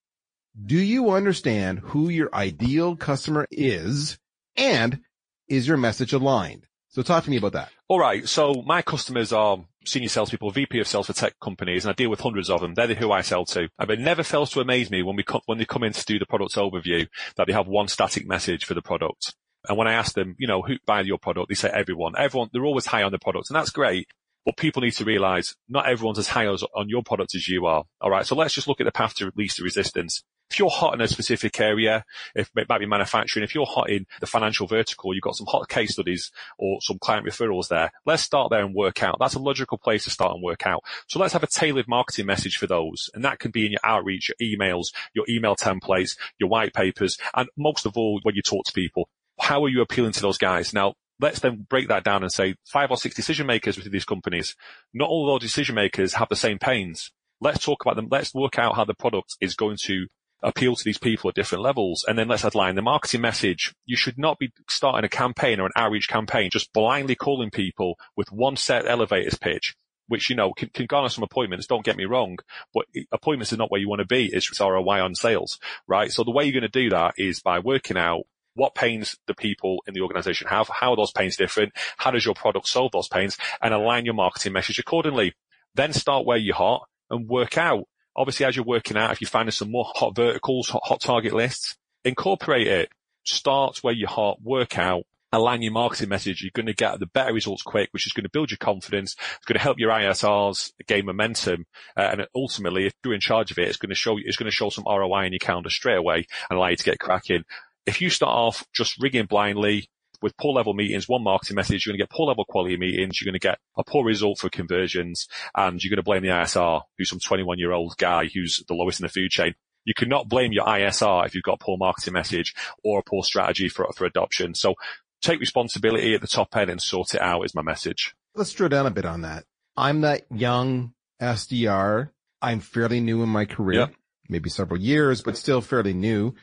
Do 0.61 0.77
you 0.77 1.11
understand 1.11 1.79
who 1.79 2.09
your 2.09 2.35
ideal 2.35 2.97
customer 2.97 3.47
is 3.51 4.19
and 4.57 5.01
is 5.49 5.67
your 5.69 5.77
message 5.77 6.13
aligned? 6.13 6.67
So 6.89 7.03
talk 7.03 7.25
to 7.25 7.31
me 7.31 7.37
about 7.37 7.53
that. 7.53 7.71
All 7.89 7.99
right. 7.99 8.27
So 8.27 8.63
my 8.67 8.83
customers 8.83 9.33
are 9.33 9.59
senior 9.85 10.09
salespeople, 10.09 10.51
VP 10.51 10.81
of 10.81 10.89
sales 10.89 11.07
for 11.07 11.13
tech 11.13 11.35
companies, 11.41 11.85
and 11.85 11.91
I 11.91 11.95
deal 11.95 12.11
with 12.11 12.21
hundreds 12.21 12.51
of 12.51 12.61
them. 12.61 12.75
They're 12.75 12.87
the 12.87 12.95
who 12.95 13.13
I 13.13 13.21
sell 13.21 13.45
to. 13.47 13.69
And 13.79 13.91
it 13.91 14.01
never 14.01 14.23
fails 14.23 14.51
to 14.51 14.61
amaze 14.61 14.91
me 14.91 15.03
when 15.03 15.17
we 15.17 15.25
when 15.47 15.59
they 15.59 15.65
come 15.65 15.85
in 15.85 15.93
to 15.93 16.05
do 16.05 16.19
the 16.19 16.27
product 16.27 16.55
overview 16.55 17.07
that 17.37 17.47
they 17.47 17.53
have 17.53 17.69
one 17.69 17.89
static 17.89 18.27
message 18.27 18.65
for 18.65 18.75
the 18.75 18.83
product. 18.83 19.35
And 19.69 19.77
when 19.77 19.89
I 19.89 19.93
ask 19.95 20.15
them, 20.15 20.35
you 20.39 20.47
know, 20.47 20.63
who 20.63 20.77
buy 20.87 21.03
your 21.03 21.19
product, 21.19 21.49
they 21.49 21.55
say 21.55 21.69
everyone. 21.69 22.15
Everyone, 22.17 22.49
they're 22.53 22.65
always 22.65 22.87
high 22.87 23.03
on 23.03 23.13
the 23.13 23.19
product, 23.19 23.51
and 23.51 23.57
that's 23.57 23.71
great. 23.71 24.09
But 24.47 24.57
people 24.57 24.81
need 24.81 24.93
to 24.93 25.05
realize 25.05 25.55
not 25.69 25.87
everyone's 25.87 26.19
as 26.19 26.29
high 26.29 26.51
as, 26.51 26.63
on 26.75 26.89
your 26.89 27.03
product 27.03 27.35
as 27.35 27.49
you 27.49 27.67
are. 27.67 27.85
All 28.01 28.11
right. 28.11 28.25
So 28.25 28.35
let's 28.35 28.55
just 28.55 28.67
look 28.67 28.81
at 28.81 28.85
the 28.85 28.93
path 28.93 29.15
to 29.17 29.31
least 29.37 29.61
resistance. 29.61 30.23
If 30.51 30.59
you're 30.59 30.71
hot 30.71 30.95
in 30.95 31.01
a 31.01 31.09
specific 31.09 31.61
area, 31.61 32.05
if 32.35 32.51
it 32.57 32.69
might 32.69 32.79
be 32.79 32.87
manufacturing, 32.87 33.45
if 33.45 33.55
you're 33.55 33.67
hot 33.67 33.91
in 33.91 34.07
the 34.21 34.27
financial 34.27 34.67
vertical, 34.67 35.15
you've 35.15 35.23
got 35.23 35.37
some 35.37 35.47
hot 35.47 35.69
case 35.69 35.93
studies 35.93 36.31
or 36.57 36.79
some 36.81 36.99
client 36.99 37.27
referrals 37.27 37.69
there. 37.69 37.93
Let's 38.07 38.23
start 38.23 38.51
there 38.51 38.65
and 38.65 38.75
work 38.75 39.03
out. 39.03 39.17
That's 39.21 39.35
a 39.35 39.41
logical 39.41 39.77
place 39.77 40.05
to 40.05 40.11
start 40.11 40.33
and 40.33 40.43
work 40.43 40.67
out. 40.67 40.85
So 41.07 41.19
let's 41.19 41.35
have 41.35 41.43
a 41.43 41.49
tailored 41.49 41.87
marketing 41.87 42.27
message 42.27 42.57
for 42.57 42.67
those. 42.67 43.11
And 43.15 43.25
that 43.25 43.39
can 43.39 43.51
be 43.51 43.67
in 43.67 43.73
your 43.73 43.81
outreach, 43.85 44.31
your 44.39 44.59
emails, 44.59 44.87
your 45.13 45.27
email 45.29 45.55
templates, 45.55 46.17
your 46.39 46.49
white 46.49 46.73
papers, 46.73 47.19
and 47.35 47.49
most 47.57 47.85
of 47.85 47.97
all, 47.97 48.21
when 48.23 48.35
you 48.35 48.43
talk 48.43 48.65
to 48.65 48.73
people. 48.73 49.09
How 49.39 49.63
are 49.65 49.69
you 49.69 49.83
appealing 49.83 50.13
to 50.13 50.23
those 50.23 50.39
guys? 50.39 50.73
Now, 50.73 50.95
let's 51.21 51.41
then 51.41 51.67
break 51.69 51.89
that 51.89 52.05
down 52.05 52.23
and 52.23 52.33
say 52.33 52.55
five 52.65 52.91
or 52.91 52.97
six 52.97 53.15
decision 53.15 53.47
makers 53.47 53.77
within 53.77 53.93
these 53.93 54.05
companies. 54.05 54.57
Not 54.95 55.09
all 55.09 55.27
those 55.27 55.43
decision 55.43 55.75
makers 55.75 56.15
have 56.15 56.29
the 56.29 56.37
same 56.37 56.59
pains. 56.59 57.13
Let's 57.41 57.65
talk 57.65 57.85
about 57.85 57.97
them. 57.97 58.09
Let's 58.11 58.35
work 58.35 58.59
out 58.59 58.75
how 58.75 58.85
the 58.85 58.95
product 58.95 59.37
is 59.41 59.55
going 59.55 59.77
to 59.83 60.07
appeal 60.43 60.77
to 60.77 60.85
these 60.85 60.99
people 60.99 61.29
at 61.29 61.35
different 61.35 61.65
levels. 61.65 62.05
And 62.07 62.19
then 62.19 62.29
let's 62.29 62.45
outline 62.45 62.75
the 62.75 62.83
marketing 62.83 63.21
message. 63.21 63.75
You 63.87 63.97
should 63.97 64.19
not 64.19 64.39
be 64.39 64.53
starting 64.69 65.05
a 65.05 65.09
campaign 65.09 65.61
or 65.61 65.67
an 65.67 65.73
outreach 65.77 66.09
campaign, 66.09 66.51
just 66.51 66.73
blindly 66.73 67.15
calling 67.15 67.51
people 67.51 67.99
with 68.17 68.31
one 68.31 68.57
set 68.57 68.87
elevators 68.87 69.37
pitch, 69.39 69.75
which, 70.07 70.31
you 70.31 70.37
know, 70.37 70.53
can, 70.53 70.71
can 70.73 70.87
garner 70.87 71.09
some 71.09 71.25
appointments. 71.25 71.67
Don't 71.67 71.85
get 71.85 71.97
me 71.97 72.05
wrong, 72.05 72.39
but 72.73 72.87
appointments 73.13 73.53
is 73.53 73.59
not 73.59 73.71
where 73.71 73.81
you 73.81 73.89
want 73.89 74.01
to 74.01 74.07
be. 74.07 74.31
It's 74.33 74.61
ROI 74.61 75.03
on 75.03 75.15
sales, 75.15 75.59
right? 75.87 76.11
So 76.11 76.25
the 76.25 76.31
way 76.31 76.45
you're 76.45 76.61
going 76.61 76.71
to 76.71 76.83
do 76.83 76.91
that 76.91 77.15
is 77.17 77.41
by 77.41 77.59
working 77.59 77.97
out 77.97 78.23
what 78.55 78.75
pains 78.75 79.17
the 79.27 79.35
people 79.35 79.83
in 79.87 79.95
the 79.95 80.01
organization 80.01 80.49
have, 80.49 80.69
how 80.69 80.91
are 80.91 80.97
those 80.97 81.13
pains 81.13 81.37
different, 81.37 81.73
how 81.97 82.11
does 82.11 82.25
your 82.25 82.35
product 82.35 82.67
solve 82.67 82.91
those 82.93 83.09
pains, 83.09 83.39
and 83.63 83.73
align 83.73 84.05
your 84.05 84.15
marketing 84.15 84.53
message 84.53 84.81
accordingly. 84.81 85.33
Then 85.75 85.93
start 85.93 86.27
where 86.27 86.37
you're 86.37 86.57
hot 86.57 86.89
and 87.09 87.29
work 87.29 87.57
out 87.57 87.85
Obviously, 88.19 88.45
as 88.45 88.57
you're 88.57 88.65
working 88.65 88.97
out, 88.97 89.13
if 89.13 89.21
you're 89.21 89.29
finding 89.29 89.53
some 89.53 89.71
more 89.71 89.87
hot 89.95 90.17
verticals, 90.17 90.69
hot, 90.69 90.83
hot 90.85 91.01
target 91.01 91.33
lists, 91.33 91.77
incorporate 92.05 92.67
it. 92.67 92.91
Start 93.25 93.79
where 93.83 93.95
you're 93.95 94.09
hot, 94.09 94.43
work 94.43 94.77
out, 94.77 95.05
align 95.33 95.63
your 95.63 95.73
marketing 95.73 96.09
message. 96.09 96.43
You're 96.43 96.51
going 96.53 96.67
to 96.67 96.75
get 96.75 96.99
the 96.99 97.07
better 97.07 97.33
results 97.33 97.63
quick, 97.63 97.91
which 97.93 98.07
is 98.07 98.13
going 98.13 98.25
to 98.25 98.31
build 98.31 98.51
your 98.51 98.59
confidence. 98.59 99.15
It's 99.37 99.45
going 99.45 99.57
to 99.57 99.63
help 99.63 99.79
your 99.79 99.93
ISRs 99.93 100.73
gain 100.89 101.07
momentum. 101.07 101.65
Uh, 101.97 102.09
and 102.13 102.27
ultimately, 102.35 102.87
if 102.87 102.93
you're 103.05 103.15
in 103.15 103.21
charge 103.21 103.53
of 103.53 103.59
it, 103.59 103.69
it's 103.69 103.77
going 103.77 103.91
to 103.91 103.95
show, 103.95 104.17
you 104.17 104.25
it's 104.27 104.37
going 104.37 104.51
to 104.51 104.55
show 104.57 104.71
some 104.71 104.85
ROI 104.85 105.27
in 105.27 105.33
your 105.33 105.39
calendar 105.39 105.71
straight 105.71 105.99
away 105.99 106.27
and 106.51 106.59
allow 106.59 106.69
you 106.69 106.77
to 106.77 106.85
get 106.85 106.99
cracking. 106.99 107.45
If 107.87 108.01
you 108.01 108.11
start 108.11 108.35
off 108.35 108.65
just 108.75 109.01
rigging 109.01 109.27
blindly, 109.27 109.89
with 110.23 110.37
poor 110.37 110.53
level 110.53 110.75
meetings, 110.75 111.09
one 111.09 111.23
marketing 111.23 111.57
message, 111.57 111.87
you're 111.87 111.93
going 111.93 111.99
to 111.99 112.05
get 112.05 112.17
poor 112.17 112.27
level 112.27 112.45
quality 112.45 112.77
meetings, 112.77 113.21
you're 113.21 113.31
going 113.31 113.39
to 113.39 113.47
get 113.47 113.59
a 113.77 113.85
poor 113.85 114.05
result 114.05 114.39
for 114.39 114.49
conversions, 114.49 115.29
and 115.57 115.83
you're 115.83 115.91
going 115.91 115.97
to 115.97 116.03
blame 116.03 116.23
the 116.23 116.29
ISR, 116.29 116.83
who's 116.97 117.11
some 117.11 117.21
21 117.21 117.59
year 117.59 117.73
old 117.73 117.97
guy 117.99 118.29
who's 118.33 118.63
the 118.69 118.75
lowest 118.75 119.01
in 119.01 119.05
the 119.05 119.11
food 119.11 119.31
chain. 119.31 119.55
You 119.85 119.95
cannot 119.95 120.29
blame 120.29 120.53
your 120.53 120.67
ISR 120.67 121.25
if 121.27 121.35
you've 121.35 121.45
got 121.45 121.55
a 121.61 121.65
poor 121.65 121.79
marketing 121.79 122.13
message 122.13 122.55
or 122.85 122.99
a 122.99 123.03
poor 123.03 123.23
strategy 123.23 123.69
for, 123.69 123.89
for 123.97 124.05
adoption. 124.05 124.55
So 124.55 124.75
take 125.23 125.41
responsibility 125.41 126.15
at 126.15 126.21
the 126.21 126.27
top 126.27 126.55
end 126.57 126.71
and 126.71 126.81
sort 126.81 127.15
it 127.15 127.23
out 127.23 127.45
is 127.45 127.55
my 127.55 127.63
message. 127.63 128.15
Let's 128.35 128.53
drill 128.53 128.69
down 128.69 128.87
a 128.87 128.91
bit 128.91 129.07
on 129.07 129.23
that. 129.23 129.45
I'm 129.77 130.03
that 130.03 130.27
young 130.31 130.93
SDR. 131.23 132.11
I'm 132.43 132.61
fairly 132.61 133.01
new 133.01 133.23
in 133.23 133.29
my 133.29 133.45
career, 133.47 133.81
yep. 133.81 133.95
maybe 134.29 134.51
several 134.51 134.81
years, 134.81 135.23
but 135.23 135.37
still 135.37 135.61
fairly 135.61 135.95
new. 135.95 136.35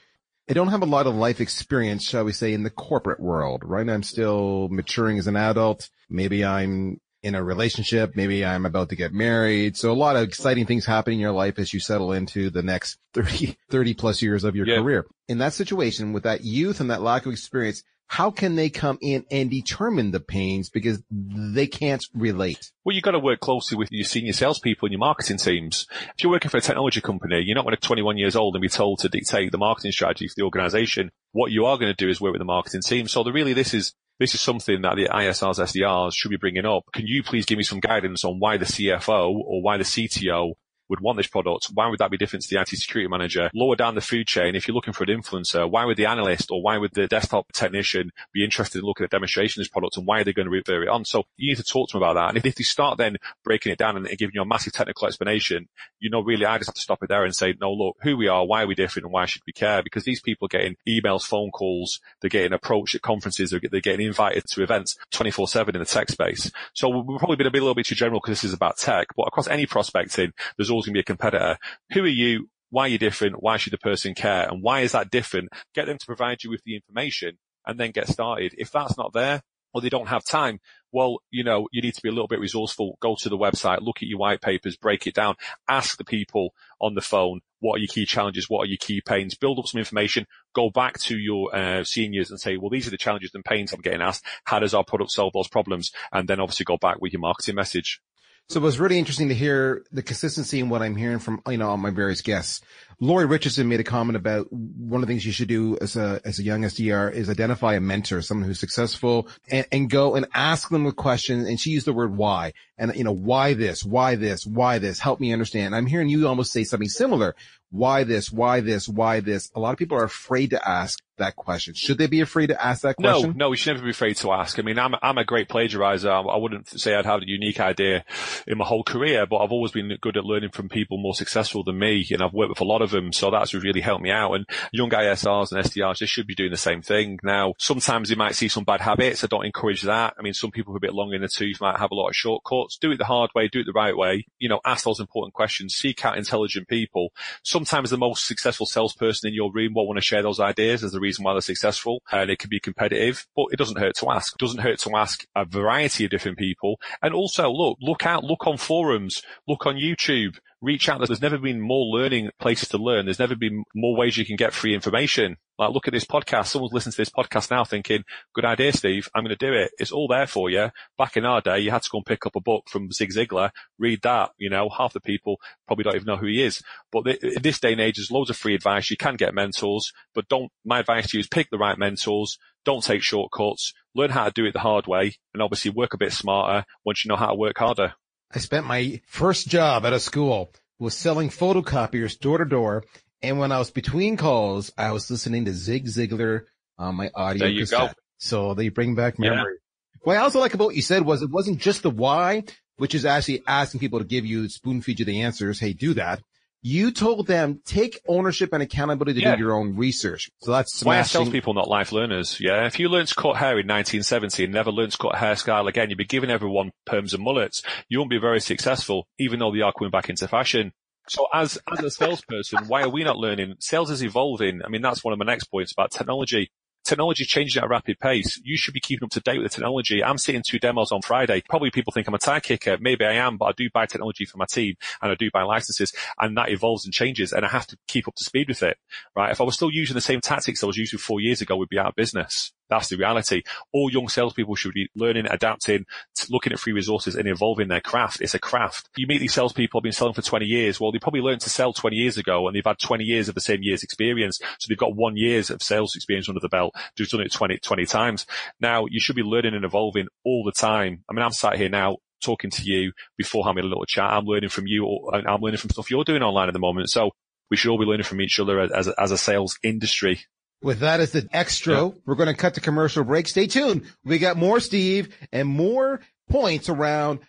I 0.50 0.54
don't 0.54 0.68
have 0.68 0.84
a 0.84 0.86
lot 0.86 1.08
of 1.08 1.16
life 1.16 1.42
experience, 1.42 2.04
shall 2.04 2.24
we 2.24 2.32
say, 2.32 2.54
in 2.54 2.64
the 2.64 2.70
corporate 2.70 3.20
world, 3.20 3.64
right? 3.66 3.90
I'm 3.90 4.04
still 4.04 4.68
maturing 4.70 5.18
as 5.18 5.28
an 5.28 5.36
adult. 5.36 5.90
Maybe 6.10 6.46
I'm 6.46 7.00
in 7.24 7.34
a 7.34 7.44
relationship. 7.44 8.16
Maybe 8.16 8.46
I'm 8.46 8.68
about 8.68 8.90
to 8.90 8.96
get 8.96 9.12
married. 9.12 9.76
So 9.76 9.92
a 9.92 9.94
lot 9.94 10.16
of 10.16 10.22
exciting 10.22 10.68
things 10.68 10.86
happen 10.86 11.14
in 11.14 11.20
your 11.20 11.32
life 11.32 11.58
as 11.58 11.74
you 11.74 11.80
settle 11.80 12.14
into 12.14 12.52
the 12.52 12.62
next 12.62 13.00
30, 13.16 13.58
30 13.72 13.94
plus 13.96 14.22
years 14.22 14.44
of 14.44 14.56
your 14.56 14.68
yeah. 14.68 14.78
career. 14.78 15.08
In 15.28 15.40
that 15.40 15.54
situation 15.54 16.14
with 16.14 16.24
that 16.24 16.44
youth 16.44 16.80
and 16.80 16.92
that 16.92 17.02
lack 17.02 17.26
of 17.26 17.32
experience, 17.32 17.82
how 18.08 18.32
can 18.32 18.56
they 18.56 18.70
come 18.70 18.98
in 19.02 19.26
and 19.32 19.50
determine 19.50 20.12
the 20.12 20.20
pains 20.20 20.70
because 20.70 21.02
they 21.10 21.68
can't 21.68 22.06
relate? 22.14 22.72
Well, 22.84 22.96
you've 22.96 23.04
got 23.04 23.12
to 23.12 23.20
work 23.20 23.40
closely 23.40 23.78
with 23.78 23.92
your 23.92 24.06
senior 24.06 24.34
salespeople 24.34 24.86
and 24.86 24.94
your 24.94 25.00
marketing 25.00 25.38
teams. 25.38 25.88
If 25.92 26.24
you're 26.24 26.32
working 26.32 26.50
for 26.50 26.58
a 26.58 26.62
technology 26.62 27.02
company, 27.02 27.42
you're 27.44 27.56
not 27.56 27.66
going 27.66 27.76
to 27.76 27.82
21 27.82 28.18
years 28.18 28.36
old 28.36 28.56
and 28.56 28.62
be 28.62 28.70
told 28.70 29.00
to 29.00 29.10
dictate 29.10 29.52
the 29.52 29.58
marketing 29.58 29.92
strategy 29.92 30.28
for 30.28 30.34
the 30.38 30.44
organization. 30.44 31.12
What 31.32 31.52
you 31.52 31.66
are 31.66 31.78
going 31.78 31.94
to 31.94 32.06
do 32.06 32.10
is 32.10 32.22
work 32.22 32.34
with 32.34 32.42
the 32.42 32.46
marketing 32.46 32.82
team. 32.82 33.08
So 33.08 33.24
the, 33.24 33.34
really, 33.34 33.54
this 33.54 33.74
is 33.74 33.94
this 34.20 34.34
is 34.34 34.40
something 34.40 34.82
that 34.84 34.96
the 34.96 35.10
ISRs, 35.10 35.60
SDRs 35.60 36.14
should 36.14 36.30
be 36.30 36.38
bringing 36.38 36.66
up. 36.66 36.84
Can 36.94 37.06
you 37.06 37.22
please 37.22 37.46
give 37.46 37.58
me 37.58 37.66
some 37.66 37.82
guidance 37.82 38.24
on 38.24 38.40
why 38.40 38.58
the 38.58 38.66
CFO 38.66 39.30
or 39.32 39.62
why 39.62 39.78
the 39.78 39.84
CTO 39.84 40.54
would 40.90 41.00
want 41.00 41.18
this 41.18 41.28
product, 41.28 41.70
why 41.74 41.88
would 41.88 42.00
that 42.00 42.12
be 42.12 42.18
different 42.18 42.44
to 42.44 42.54
the 42.54 42.62
IT 42.62 42.70
security 42.70 43.10
manager? 43.10 43.50
Lower 43.54 43.76
down 43.76 43.96
the 43.96 44.02
food 44.02 44.28
chain, 44.28 44.56
if 44.56 44.68
you're 44.68 44.76
looking 44.76 44.94
for 44.94 45.04
an 45.04 45.10
influencer, 45.10 45.70
why 45.70 45.86
would 45.86 45.98
the 45.98 46.06
analyst 46.06 46.52
or 46.52 46.62
why 46.62 46.78
would 46.78 46.94
the 46.94 47.08
desktop 47.08 47.52
technician 47.54 48.12
be 48.34 48.44
interested 48.44 48.80
in 48.80 48.86
looking 48.86 49.04
at 49.04 49.10
a 49.10 49.16
demonstration 49.16 49.60
of 49.60 49.66
this 49.66 49.72
product 49.72 49.98
and 49.98 50.06
why 50.06 50.20
are 50.20 50.24
they 50.24 50.34
going 50.34 50.48
to 50.48 50.52
refer 50.52 50.84
it 50.84 50.90
on? 50.90 51.06
So 51.06 51.24
you 51.38 51.52
need 51.52 51.58
to 51.58 51.64
talk 51.64 51.90
to 51.90 51.94
them 51.94 52.04
about 52.04 52.14
that. 52.14 52.30
And 52.30 52.38
if, 52.38 52.46
if 52.46 52.56
they 52.56 52.64
start 52.64 52.98
then 52.98 53.18
breaking 53.44 53.72
it 53.72 53.78
down 53.78 53.98
and 53.98 54.08
giving 54.18 54.36
you 54.36 54.42
a 54.42 54.46
massive 54.46 54.74
technical 54.74 55.08
explanation, 55.08 55.68
you 56.00 56.10
know, 56.10 56.22
really, 56.22 56.46
I 56.46 56.58
just 56.58 56.70
have 56.70 56.76
to 56.76 56.82
stop 56.82 57.04
it 57.04 57.10
there 57.10 57.24
and 57.24 57.36
say, 57.36 57.56
no, 57.60 57.72
look, 57.74 57.98
who 58.02 58.18
we 58.18 58.28
are, 58.28 58.46
why 58.46 58.64
are 58.64 58.68
we 58.68 58.76
different 58.76 59.06
and 59.06 59.14
why 59.14 59.26
should 59.26 59.42
we 59.48 59.54
care? 59.54 59.84
Because 59.84 60.04
these 60.04 60.22
people 60.22 60.46
are 60.46 60.50
getting 60.50 60.76
emails, 60.88 61.24
phone 61.24 61.52
calls, 61.52 62.00
they're 62.22 62.30
getting 62.30 62.54
approached 62.54 62.96
at 62.96 63.02
conferences, 63.02 63.52
they're, 63.52 63.62
they're 63.72 63.82
getting 63.82 64.06
invited 64.06 64.44
to 64.52 64.64
events 64.64 64.98
24 65.12 65.48
seven 65.48 65.76
in 65.76 65.80
the 65.80 65.86
tech 65.86 66.10
space. 66.10 66.52
So 66.74 66.90
we've 66.90 67.20
probably 67.20 67.38
been 67.38 67.48
a, 67.48 67.50
a 67.50 67.52
little 67.56 67.76
bit 67.76 67.86
too 67.86 67.96
general 67.96 68.20
because 68.20 68.42
this 68.42 68.50
is 68.50 68.54
about 68.54 68.78
tech, 68.78 69.08
but 69.16 69.28
across 69.28 69.48
any 69.48 69.66
prospecting, 69.66 70.34
there's 70.58 70.70
always 70.76 70.86
going 70.86 70.94
to 70.94 70.98
be 70.98 71.02
a 71.02 71.04
competitor 71.04 71.58
who 71.92 72.04
are 72.04 72.08
you? 72.08 72.50
Why 72.70 72.84
are 72.84 72.90
you 72.90 72.98
different? 72.98 73.42
Why 73.42 73.58
should 73.58 73.74
the 73.74 73.78
person 73.78 74.16
care? 74.16 74.50
And 74.50 74.62
why 74.62 74.82
is 74.82 74.92
that 74.92 75.10
different? 75.10 75.50
Get 75.74 75.86
them 75.86 75.98
to 75.98 76.06
provide 76.06 76.44
you 76.44 76.50
with 76.50 76.62
the 76.66 76.76
information 76.76 77.38
and 77.66 77.80
then 77.80 77.92
get 77.92 78.10
started. 78.10 78.54
If 78.58 78.72
that's 78.72 78.98
not 78.98 79.14
there, 79.14 79.42
or 79.74 79.82
they 79.82 79.90
don't 79.90 80.08
have 80.08 80.24
time, 80.24 80.60
well, 80.94 81.20
you 81.32 81.44
know, 81.44 81.68
you 81.74 81.82
need 81.82 81.94
to 81.94 82.02
be 82.02 82.08
a 82.08 82.12
little 82.12 82.30
bit 82.30 82.40
resourceful. 82.40 82.98
Go 83.02 83.18
to 83.20 83.28
the 83.28 83.38
website, 83.38 83.82
look 83.82 83.98
at 83.98 84.08
your 84.08 84.18
white 84.18 84.42
papers, 84.42 84.78
break 84.78 85.06
it 85.06 85.14
down, 85.14 85.36
ask 85.68 85.98
the 85.98 86.06
people 86.06 86.54
on 86.80 86.96
the 86.96 87.02
phone, 87.02 87.42
what 87.60 87.76
are 87.76 87.80
your 87.80 87.90
key 87.90 88.06
challenges? 88.06 88.50
What 88.50 88.62
are 88.64 88.70
your 88.70 88.78
key 88.80 89.02
pains? 89.02 89.36
Build 89.36 89.60
up 89.60 89.68
some 89.68 89.80
information, 89.80 90.28
go 90.54 90.70
back 90.70 90.98
to 91.02 91.18
your 91.18 91.54
uh, 91.54 91.84
seniors 91.84 92.32
and 92.32 92.40
say, 92.40 92.56
well, 92.56 92.70
these 92.70 92.88
are 92.88 92.92
the 92.92 92.98
challenges 92.98 93.32
and 93.34 93.44
pains 93.44 93.74
I'm 93.74 93.82
getting 93.82 94.02
asked. 94.02 94.24
How 94.46 94.60
does 94.60 94.74
our 94.74 94.86
product 94.86 95.12
solve 95.12 95.34
those 95.34 95.50
problems? 95.50 95.92
And 96.14 96.26
then 96.28 96.40
obviously 96.40 96.64
go 96.64 96.78
back 96.78 97.02
with 97.02 97.12
your 97.12 97.20
marketing 97.20 97.56
message. 97.56 98.00
So 98.48 98.60
it 98.60 98.64
was 98.64 98.80
really 98.80 99.00
interesting 99.00 99.30
to 99.30 99.34
hear 99.34 99.84
the 99.92 100.04
consistency 100.04 100.60
in 100.60 100.70
what 100.70 100.84
I'm 100.84 100.96
hearing 100.96 101.18
from, 101.18 101.42
you 101.50 101.58
know, 101.58 101.68
all 101.68 101.78
my 101.78 101.90
various 101.90 102.22
guests. 102.22 102.62
Lori 103.00 103.26
Richardson 103.26 103.68
made 103.68 103.80
a 103.80 103.84
comment 103.84 104.16
about 104.16 104.54
one 104.54 105.02
of 105.02 105.08
the 105.08 105.12
things 105.12 105.26
you 105.26 105.32
should 105.32 105.48
do 105.48 105.78
as 105.82 105.96
a, 105.96 106.22
as 106.24 106.38
a 106.38 106.44
young 106.44 106.62
SDR 106.62 107.12
is 107.12 107.28
identify 107.28 107.74
a 107.74 107.80
mentor, 107.80 108.22
someone 108.22 108.48
who's 108.48 108.60
successful 108.60 109.28
and, 109.50 109.66
and 109.72 109.90
go 109.90 110.16
and 110.16 110.28
ask 110.36 110.70
them 110.70 110.86
a 110.86 110.92
question. 110.92 111.48
And 111.48 111.60
she 111.60 111.72
used 111.72 111.88
the 111.88 111.94
word 111.94 112.16
why 112.16 112.54
and, 112.78 112.96
you 112.96 113.04
know, 113.04 113.12
why 113.12 113.56
this, 113.56 113.84
why 113.84 114.16
this, 114.16 114.46
why 114.46 114.78
this, 114.78 115.00
help 115.00 115.20
me 115.20 115.34
understand. 115.34 115.76
I'm 115.76 115.88
hearing 115.88 116.08
you 116.08 116.28
almost 116.28 116.54
say 116.54 116.64
something 116.64 116.88
similar. 116.88 117.36
Why 117.72 118.04
this, 118.04 118.32
why 118.32 118.60
this, 118.62 118.88
why 118.88 119.22
this? 119.22 119.52
A 119.56 119.60
lot 119.60 119.72
of 119.72 119.80
people 119.80 119.98
are 119.98 120.04
afraid 120.04 120.52
to 120.52 120.70
ask 120.70 121.00
that 121.18 121.36
question? 121.36 121.74
Should 121.74 121.98
they 121.98 122.08
be 122.08 122.22
afraid 122.22 122.48
to 122.48 122.64
ask 122.64 122.82
that 122.82 122.96
question? 122.96 123.32
No, 123.32 123.46
no, 123.46 123.50
we 123.50 123.58
should 123.58 123.74
never 123.74 123.86
be 123.86 123.92
afraid 123.92 124.18
to 124.18 124.32
ask. 124.32 124.60
I 124.60 124.62
mean, 124.62 124.80
I'm, 124.80 124.96
I'm 125.02 125.18
a 125.18 125.26
great 125.26 125.50
plagiarizer. 125.50 126.10
I 126.10 126.38
wouldn't 126.38 126.68
say 126.68 126.96
I'd 126.96 127.06
have 127.06 127.22
a 127.22 127.28
unique 127.28 127.60
idea 127.60 128.04
in 128.48 128.58
my 128.58 128.66
whole 128.66 128.84
career, 128.84 129.26
but 129.26 129.38
I've 129.38 129.52
always 129.52 129.72
been 129.72 129.92
good 130.02 130.18
at 130.18 130.26
learning 130.26 130.52
from 130.52 130.70
people 130.70 130.98
more 130.98 131.14
successful 131.14 131.64
than 131.64 131.80
me. 131.80 132.06
And 132.12 132.22
I've 132.22 132.34
worked 132.34 132.50
with 132.50 132.62
a 132.62 132.66
lot 132.66 132.82
of 132.82 132.92
them. 132.92 133.14
So 133.14 133.32
that's 133.32 133.54
really 133.54 133.82
helped 133.82 134.04
me 134.04 134.12
out. 134.12 134.34
And 134.34 134.46
young 134.72 134.90
ISRs 134.90 135.52
and 135.52 135.64
SDRs, 135.64 136.00
they 136.00 136.06
should 136.06 136.28
be 136.28 136.36
doing 136.36 136.52
the 136.52 136.58
same 136.58 136.82
thing. 136.82 137.20
Now, 137.24 137.54
sometimes 137.58 138.10
they 138.10 138.16
might 138.16 138.36
see 138.36 138.48
some 138.48 138.64
bad 138.64 138.82
habits. 138.82 139.24
I 139.24 139.28
don't 139.28 139.46
encourage 139.46 139.84
that. 139.84 140.16
I 140.18 140.22
mean, 140.22 140.34
some 140.34 140.52
people 140.52 140.72
who 140.72 140.76
are 140.76 140.78
a 140.78 140.88
bit 140.88 140.94
long 140.94 141.14
in 141.14 141.22
the 141.22 141.28
tooth 141.28 141.62
might 141.62 141.80
have 141.80 141.92
a 141.92 141.96
lot 141.96 142.10
of 142.10 142.16
shortcuts. 142.16 142.78
Do 142.78 142.92
it 142.92 142.98
the 142.98 143.06
hard 143.06 143.32
way, 143.36 143.48
do 143.48 143.62
it 143.62 143.66
the 143.66 143.74
right 143.74 143.96
way. 143.96 144.26
You 144.40 144.50
know, 144.50 144.60
ask 144.66 144.84
those 144.84 145.00
important 145.00 145.34
questions, 145.34 145.76
seek 145.76 146.04
out 146.06 146.18
intelligent 146.18 146.68
people. 146.68 147.10
Sometimes 147.44 147.90
the 147.90 147.98
most 147.98 148.26
successful 148.26 148.66
salesperson 148.66 149.30
in 149.30 149.34
your 149.34 149.52
room 149.52 149.74
won't 149.74 149.88
want 149.88 149.98
to 149.98 150.06
share 150.06 150.22
those 150.22 150.40
ideas 150.40 150.84
as 150.84 150.92
the 150.92 151.00
reason 151.06 151.24
why 151.24 151.34
they're 151.34 151.42
successful 151.42 152.02
and 152.12 152.30
it 152.30 152.40
can 152.40 152.50
be 152.50 152.60
competitive, 152.60 153.26
but 153.36 153.48
it 153.52 153.58
doesn't 153.58 153.80
hurt 153.80 153.96
to 153.98 154.10
ask. 154.10 154.34
It 154.34 154.44
doesn't 154.44 154.62
hurt 154.62 154.80
to 154.80 154.96
ask 154.96 155.26
a 155.36 155.46
variety 155.46 156.06
of 156.06 156.12
different 156.12 156.38
people. 156.38 156.80
And 157.02 157.14
also 157.14 157.50
look, 157.52 157.78
look 157.82 158.06
out, 158.06 158.24
look 158.24 158.46
on 158.48 158.58
forums, 158.58 159.22
look 159.48 159.66
on 159.66 159.76
YouTube, 159.76 160.38
reach 160.62 160.90
out. 160.90 161.00
There's 161.06 161.22
never 161.22 161.38
been 161.38 161.62
more 161.62 161.86
learning 161.86 162.32
places 162.40 162.70
to 162.70 162.78
learn. 162.78 163.06
There's 163.06 163.20
never 163.20 163.36
been 163.36 163.64
more 163.74 163.96
ways 163.96 164.18
you 164.18 164.26
can 164.26 164.36
get 164.36 164.54
free 164.54 164.74
information. 164.74 165.38
Like 165.58 165.72
look 165.72 165.88
at 165.88 165.94
this 165.94 166.06
podcast. 166.06 166.48
Someone's 166.48 166.74
listening 166.74 166.92
to 166.92 166.98
this 166.98 167.10
podcast 167.10 167.52
now 167.52 167.64
thinking, 167.64 168.04
good 168.34 168.46
idea, 168.46 168.74
Steve. 168.74 169.08
I'm 169.16 169.24
going 169.24 169.36
to 169.36 169.46
do 169.46 169.54
it. 169.54 169.72
It's 169.78 169.92
all 169.92 170.08
there 170.08 170.28
for 170.28 170.50
you. 170.50 170.70
Back 170.98 171.18
in 171.18 171.26
our 171.26 171.42
day, 171.42 171.60
you 171.60 171.72
had 171.72 171.84
to 171.84 171.90
go 171.90 172.00
and 172.00 172.06
pick 172.06 172.26
up 172.26 172.36
a 172.36 172.42
book 172.42 172.66
from 172.70 172.92
Zig 172.92 173.12
Ziglar, 173.14 173.52
read 173.80 174.02
that. 174.04 174.32
You 174.38 174.50
know, 174.50 174.70
half 174.70 174.94
the 174.94 175.00
people 175.00 175.40
probably 175.68 175.84
don't 175.84 175.96
even 175.96 176.08
know 176.08 176.18
who 176.18 176.28
he 176.28 176.44
is. 176.44 176.62
But 176.92 177.08
in 177.08 177.42
this 177.42 177.60
day 177.60 177.72
and 177.72 177.82
age, 177.82 177.96
there's 177.98 178.12
loads 178.12 178.30
of 178.30 178.38
free 178.38 178.56
advice. 178.56 178.92
You 178.92 178.98
can 178.98 179.16
get 179.16 179.34
mentors, 179.34 179.94
but 180.14 180.28
don't, 180.28 180.52
my 180.66 180.80
advice 180.80 181.10
to 181.10 181.18
you 181.18 181.22
is 181.22 181.28
pick 181.28 181.50
the 181.50 181.58
right 181.58 181.78
mentors. 181.78 182.38
Don't 182.66 182.84
take 182.84 183.04
shortcuts. 183.04 183.74
Learn 183.94 184.10
how 184.10 184.26
to 184.26 184.32
do 184.32 184.46
it 184.46 184.54
the 184.54 184.60
hard 184.60 184.88
way 184.88 185.16
and 185.34 185.42
obviously 185.42 185.72
work 185.72 185.94
a 185.94 185.98
bit 185.98 186.12
smarter 186.12 186.66
once 186.84 187.06
you 187.06 187.10
know 187.10 187.16
how 187.16 187.28
to 187.28 187.36
work 187.36 187.58
harder. 187.58 187.94
I 188.34 188.40
spent 188.40 188.66
my 188.66 189.02
first 189.06 189.48
job 189.48 189.86
at 189.86 189.94
a 189.94 190.00
school 190.00 190.52
was 190.80 190.96
selling 190.96 191.30
photocopiers 191.30 192.20
door 192.20 192.40
to 192.40 192.46
door. 192.46 192.84
And 193.26 193.40
when 193.40 193.52
I 193.52 193.58
was 193.58 193.72
between 193.72 194.18
calls, 194.18 194.72
I 194.78 194.92
was 194.92 195.10
listening 195.10 195.46
to 195.46 195.54
Zig 195.54 195.86
Ziglar 195.86 196.44
on 196.78 196.94
my 196.94 197.10
audio. 197.16 197.40
There 197.40 197.50
you 197.50 197.62
cassette. 197.62 197.90
go. 197.90 197.94
So 198.18 198.54
they 198.54 198.70
bring 198.70 198.94
back 198.94 199.18
memory. 199.18 199.56
Yeah. 199.56 200.00
What 200.04 200.18
I 200.18 200.20
also 200.20 200.40
like 200.40 200.54
about 200.54 200.66
what 200.66 200.76
you 200.76 200.84
said 200.84 201.02
was 201.04 201.24
it 201.24 201.32
wasn't 201.32 201.60
just 201.60 201.82
the 201.82 201.90
why, 201.90 202.44
which 202.78 202.94
is 202.94 203.04
actually 203.04 203.42
asking 203.48 203.80
people 203.80 203.98
to 203.98 204.06
give 204.06 204.26
you 204.26 204.48
spoon 204.50 204.82
feed 204.82 205.00
you 205.00 205.06
the 205.06 205.22
answers. 205.22 205.60
Hey, 205.60 205.74
do 205.74 205.96
that. 205.96 206.22
You 206.62 206.92
told 206.92 207.26
them 207.26 207.62
take 207.66 208.00
ownership 208.08 208.54
and 208.54 208.62
accountability 208.62 209.22
to 209.22 209.26
yeah. 209.26 209.36
do 209.36 209.42
your 209.42 209.54
own 209.54 209.76
research. 209.76 210.30
So 210.42 210.52
that's 210.52 210.76
smashing. 210.76 210.88
why 210.88 211.00
I 211.00 211.24
tell 211.26 211.32
people 211.32 211.54
not 211.56 211.68
life 211.68 211.92
learners. 211.92 212.40
Yeah, 212.40 212.66
if 212.66 212.80
you 212.80 212.90
learned 212.90 213.08
to 213.08 213.16
cut 213.16 213.38
hair 213.38 213.60
in 213.60 213.68
1970 213.68 214.44
and 214.44 214.54
never 214.54 214.72
learned 214.72 214.92
to 214.92 214.98
cut 214.98 215.14
hairstyle 215.14 215.68
again, 215.68 215.90
you'd 215.90 215.98
be 215.98 216.06
giving 216.06 216.30
everyone 216.30 216.72
perms 216.88 217.14
and 217.14 217.24
mullets. 217.24 217.64
You 217.90 218.00
won't 218.00 218.10
be 218.12 218.20
very 218.20 218.40
successful, 218.40 219.08
even 219.20 219.40
though 219.40 219.52
they 219.52 219.62
are 219.62 219.74
coming 219.74 219.92
back 219.92 220.10
into 220.10 220.28
fashion. 220.28 220.72
So 221.08 221.28
as, 221.34 221.58
as 221.72 221.84
a 221.84 221.92
salesperson, 221.92 222.66
why 222.68 222.82
are 222.82 222.90
we 222.90 223.04
not 223.04 223.18
learning? 223.18 223.56
Sales 223.60 223.92
is 223.92 224.04
evolving. 224.04 224.62
I 224.64 224.70
mean, 224.70 224.82
that's 224.82 225.04
one 225.04 225.14
of 225.14 225.20
my 225.20 225.26
next 225.26 225.46
points 225.46 225.72
about 225.72 225.92
technology 225.92 226.50
technology 226.86 227.24
is 227.24 227.28
changing 227.28 227.60
at 227.60 227.66
a 227.66 227.68
rapid 227.68 228.00
pace. 228.00 228.40
You 228.44 228.56
should 228.58 228.74
be 228.74 228.80
keeping 228.80 229.06
up 229.06 229.12
to 229.12 229.20
date 229.20 229.40
with 229.40 229.52
the 229.52 229.56
technology. 229.56 230.04
I'm 230.04 230.18
seeing 230.18 230.42
two 230.48 230.60
demos 230.60 230.92
on 230.92 231.02
Friday. 231.02 231.42
Probably 231.50 231.72
people 231.72 231.92
think 231.92 232.08
I'm 232.08 232.14
a 232.14 232.20
tire 232.20 232.40
kicker. 232.40 232.78
Maybe 232.80 233.04
I 233.04 233.14
am, 233.14 233.38
but 233.38 233.46
I 233.46 233.52
do 233.58 233.70
buy 233.74 233.86
technology 233.88 234.26
for 234.26 234.38
my 234.38 234.46
team 234.46 234.76
and 235.02 235.12
I 235.12 235.16
do 235.16 235.30
buy 235.34 235.44
licenses 235.44 235.92
and 236.20 236.38
that 236.38 236.50
evolves 236.50 236.86
and 236.86 236.94
changes 236.94 237.34
and 237.34 237.44
I 237.44 237.50
have 237.50 237.68
to 237.68 237.78
keep 237.88 238.08
up 238.08 238.16
to 238.16 238.24
speed 238.24 238.48
with 238.48 238.64
it, 238.64 238.78
right? 239.16 239.32
If 239.32 239.42
I 239.42 239.44
was 239.44 239.56
still 239.56 239.72
using 239.72 239.96
the 239.96 240.02
same 240.02 240.22
tactics 240.22 240.64
I 240.64 240.68
was 240.68 240.78
using 240.78 241.00
four 241.00 241.20
years 241.20 241.42
ago, 241.42 241.58
we'd 241.58 241.70
be 241.70 241.80
out 241.80 241.88
of 241.88 241.96
business. 241.96 242.54
That's 242.70 242.90
the 242.90 242.98
reality. 242.98 243.44
All 243.72 243.92
young 243.92 244.10
salespeople 244.10 244.56
should 244.56 244.74
be 244.74 244.90
learning, 244.96 245.28
adapting, 245.28 245.86
looking 246.30 246.54
at 246.54 246.60
free 246.60 246.74
resources 246.74 247.16
and 247.16 247.28
evolving 247.28 247.68
their 247.68 247.82
craft. 247.82 248.22
It's 248.22 248.34
a 248.34 248.40
craft. 248.40 248.90
You 248.98 249.08
meet 249.08 249.20
these 249.20 249.34
salespeople 249.34 249.80
have 249.80 249.84
been 249.84 249.92
selling 249.92 250.14
for 250.14 250.22
20 250.22 250.46
years. 250.46 250.80
Well, 250.80 250.92
they 250.92 251.00
probably 251.00 251.22
learned 251.22 251.42
to 251.42 251.50
sell 251.50 251.74
20 251.74 251.96
years 251.96 252.18
ago 252.18 252.48
and 252.48 252.56
they've 252.56 252.66
had 252.66 252.80
20 252.80 253.04
years 253.04 253.30
of 253.30 253.36
the 253.36 253.42
same 253.42 253.60
year's 253.62 253.84
experience. 253.84 254.40
So 254.60 254.68
they've 254.68 254.78
got 254.78 254.96
one 254.96 255.16
year's 255.18 255.50
of 255.50 255.62
sales 255.62 255.96
experience 255.96 256.28
under 256.28 256.40
the 256.40 256.50
belt. 256.50 256.74
They've 256.98 257.08
done 257.08 257.22
it 257.22 257.32
20, 257.32 257.60
20 257.60 257.86
times. 257.86 258.26
Now 258.60 258.86
you 258.90 259.00
should 259.00 259.16
be 259.16 259.24
learning 259.24 259.54
and 259.54 259.66
evolving 259.66 260.08
all 260.24 260.44
the 260.44 260.52
time. 260.52 261.04
I 261.10 261.14
mean, 261.14 261.24
I'm 261.24 261.32
sat 261.32 261.58
here 261.58 261.70
now 261.70 261.98
talking 262.24 262.50
to 262.50 262.64
you 262.64 262.92
before 263.18 263.46
having 263.46 263.64
a 263.64 263.68
little 263.68 263.86
chat. 263.86 264.12
I'm 264.12 264.26
learning 264.26 264.50
from 264.50 264.68
you 264.68 265.10
and 265.14 265.28
I'm 265.28 265.42
learning 265.42 265.60
from 265.60 265.70
stuff 265.70 265.92
you're 265.92 266.04
doing 266.04 266.24
online 266.24 266.48
at 266.48 266.54
the 266.54 266.60
moment. 266.60 266.90
So 266.90 267.12
we 267.52 267.58
should 267.58 267.70
all 267.70 267.78
be 267.78 267.86
learning 267.86 268.06
from 268.06 268.22
each 268.22 268.40
other 268.40 268.60
as 268.60 268.88
as 268.88 269.12
a 269.12 269.18
sales 269.18 269.58
industry. 269.64 270.22
With 270.62 270.80
that 270.80 271.00
as 271.00 271.12
the 271.12 271.28
extra, 271.32 271.92
we're 272.06 272.16
going 272.16 272.28
to 272.28 272.34
cut 272.34 272.56
to 272.56 272.62
commercial 272.62 273.04
break. 273.04 273.28
Stay 273.28 273.48
tuned. 273.48 273.84
We 274.04 274.18
got 274.18 274.38
more 274.38 274.60
Steve 274.60 275.16
and 275.32 275.48
more 275.48 276.02
points 276.30 276.70
around 276.70 277.20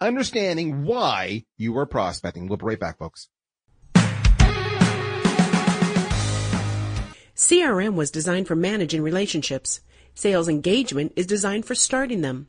understanding 0.00 0.84
why 0.84 1.44
you 1.56 1.78
are 1.78 1.86
prospecting. 1.86 2.48
We'll 2.48 2.58
be 2.58 2.66
right 2.66 2.80
back, 2.80 2.98
folks. 2.98 3.28
CRM 7.34 7.94
was 7.94 8.10
designed 8.10 8.46
for 8.46 8.56
managing 8.56 9.02
relationships. 9.02 9.80
Sales 10.14 10.48
engagement 10.48 11.12
is 11.16 11.26
designed 11.26 11.64
for 11.64 11.74
starting 11.74 12.20
them. 12.20 12.48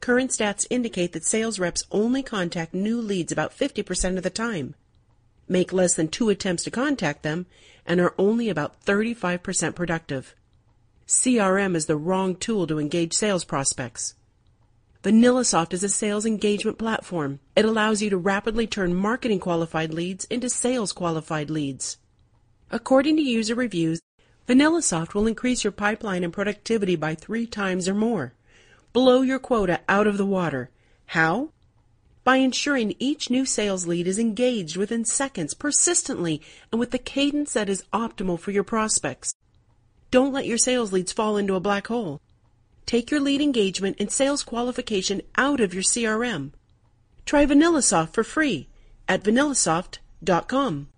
Current 0.00 0.30
stats 0.30 0.66
indicate 0.68 1.12
that 1.12 1.24
sales 1.24 1.58
reps 1.58 1.84
only 1.90 2.22
contact 2.22 2.74
new 2.74 3.00
leads 3.00 3.32
about 3.32 3.56
50% 3.56 4.16
of 4.16 4.22
the 4.22 4.30
time. 4.30 4.74
Make 5.48 5.72
less 5.72 5.94
than 5.94 6.08
two 6.08 6.28
attempts 6.28 6.64
to 6.64 6.70
contact 6.70 7.22
them, 7.22 7.46
and 7.86 8.00
are 8.00 8.14
only 8.18 8.48
about 8.48 8.84
35% 8.84 9.74
productive. 9.74 10.34
CRM 11.06 11.74
is 11.74 11.86
the 11.86 11.96
wrong 11.96 12.36
tool 12.36 12.66
to 12.66 12.78
engage 12.78 13.12
sales 13.12 13.44
prospects. 13.44 14.14
VanillaSoft 15.02 15.72
is 15.72 15.82
a 15.82 15.88
sales 15.88 16.24
engagement 16.24 16.78
platform. 16.78 17.40
It 17.56 17.64
allows 17.64 18.02
you 18.02 18.10
to 18.10 18.16
rapidly 18.16 18.68
turn 18.68 18.94
marketing 18.94 19.40
qualified 19.40 19.92
leads 19.92 20.24
into 20.26 20.48
sales 20.48 20.92
qualified 20.92 21.50
leads. 21.50 21.98
According 22.70 23.16
to 23.16 23.22
user 23.22 23.56
reviews, 23.56 24.00
VanillaSoft 24.48 25.12
will 25.12 25.26
increase 25.26 25.64
your 25.64 25.72
pipeline 25.72 26.22
and 26.22 26.32
productivity 26.32 26.94
by 26.94 27.14
three 27.16 27.46
times 27.46 27.88
or 27.88 27.94
more. 27.94 28.34
Blow 28.92 29.22
your 29.22 29.40
quota 29.40 29.80
out 29.88 30.06
of 30.06 30.18
the 30.18 30.26
water. 30.26 30.70
How? 31.06 31.50
By 32.24 32.36
ensuring 32.36 32.94
each 33.00 33.30
new 33.30 33.44
sales 33.44 33.86
lead 33.86 34.06
is 34.06 34.18
engaged 34.18 34.76
within 34.76 35.04
seconds, 35.04 35.54
persistently, 35.54 36.40
and 36.70 36.78
with 36.78 36.92
the 36.92 36.98
cadence 36.98 37.52
that 37.54 37.68
is 37.68 37.84
optimal 37.92 38.38
for 38.38 38.52
your 38.52 38.62
prospects. 38.62 39.34
Don't 40.12 40.32
let 40.32 40.46
your 40.46 40.58
sales 40.58 40.92
leads 40.92 41.10
fall 41.10 41.36
into 41.36 41.56
a 41.56 41.60
black 41.60 41.88
hole. 41.88 42.20
Take 42.86 43.10
your 43.10 43.18
lead 43.20 43.40
engagement 43.40 43.96
and 43.98 44.10
sales 44.10 44.44
qualification 44.44 45.22
out 45.36 45.60
of 45.60 45.74
your 45.74 45.82
CRM. 45.82 46.52
Try 47.26 47.44
VanillaSoft 47.44 48.10
for 48.14 48.22
free 48.22 48.68
at 49.08 49.24
vanillasoft.com. 49.24 50.88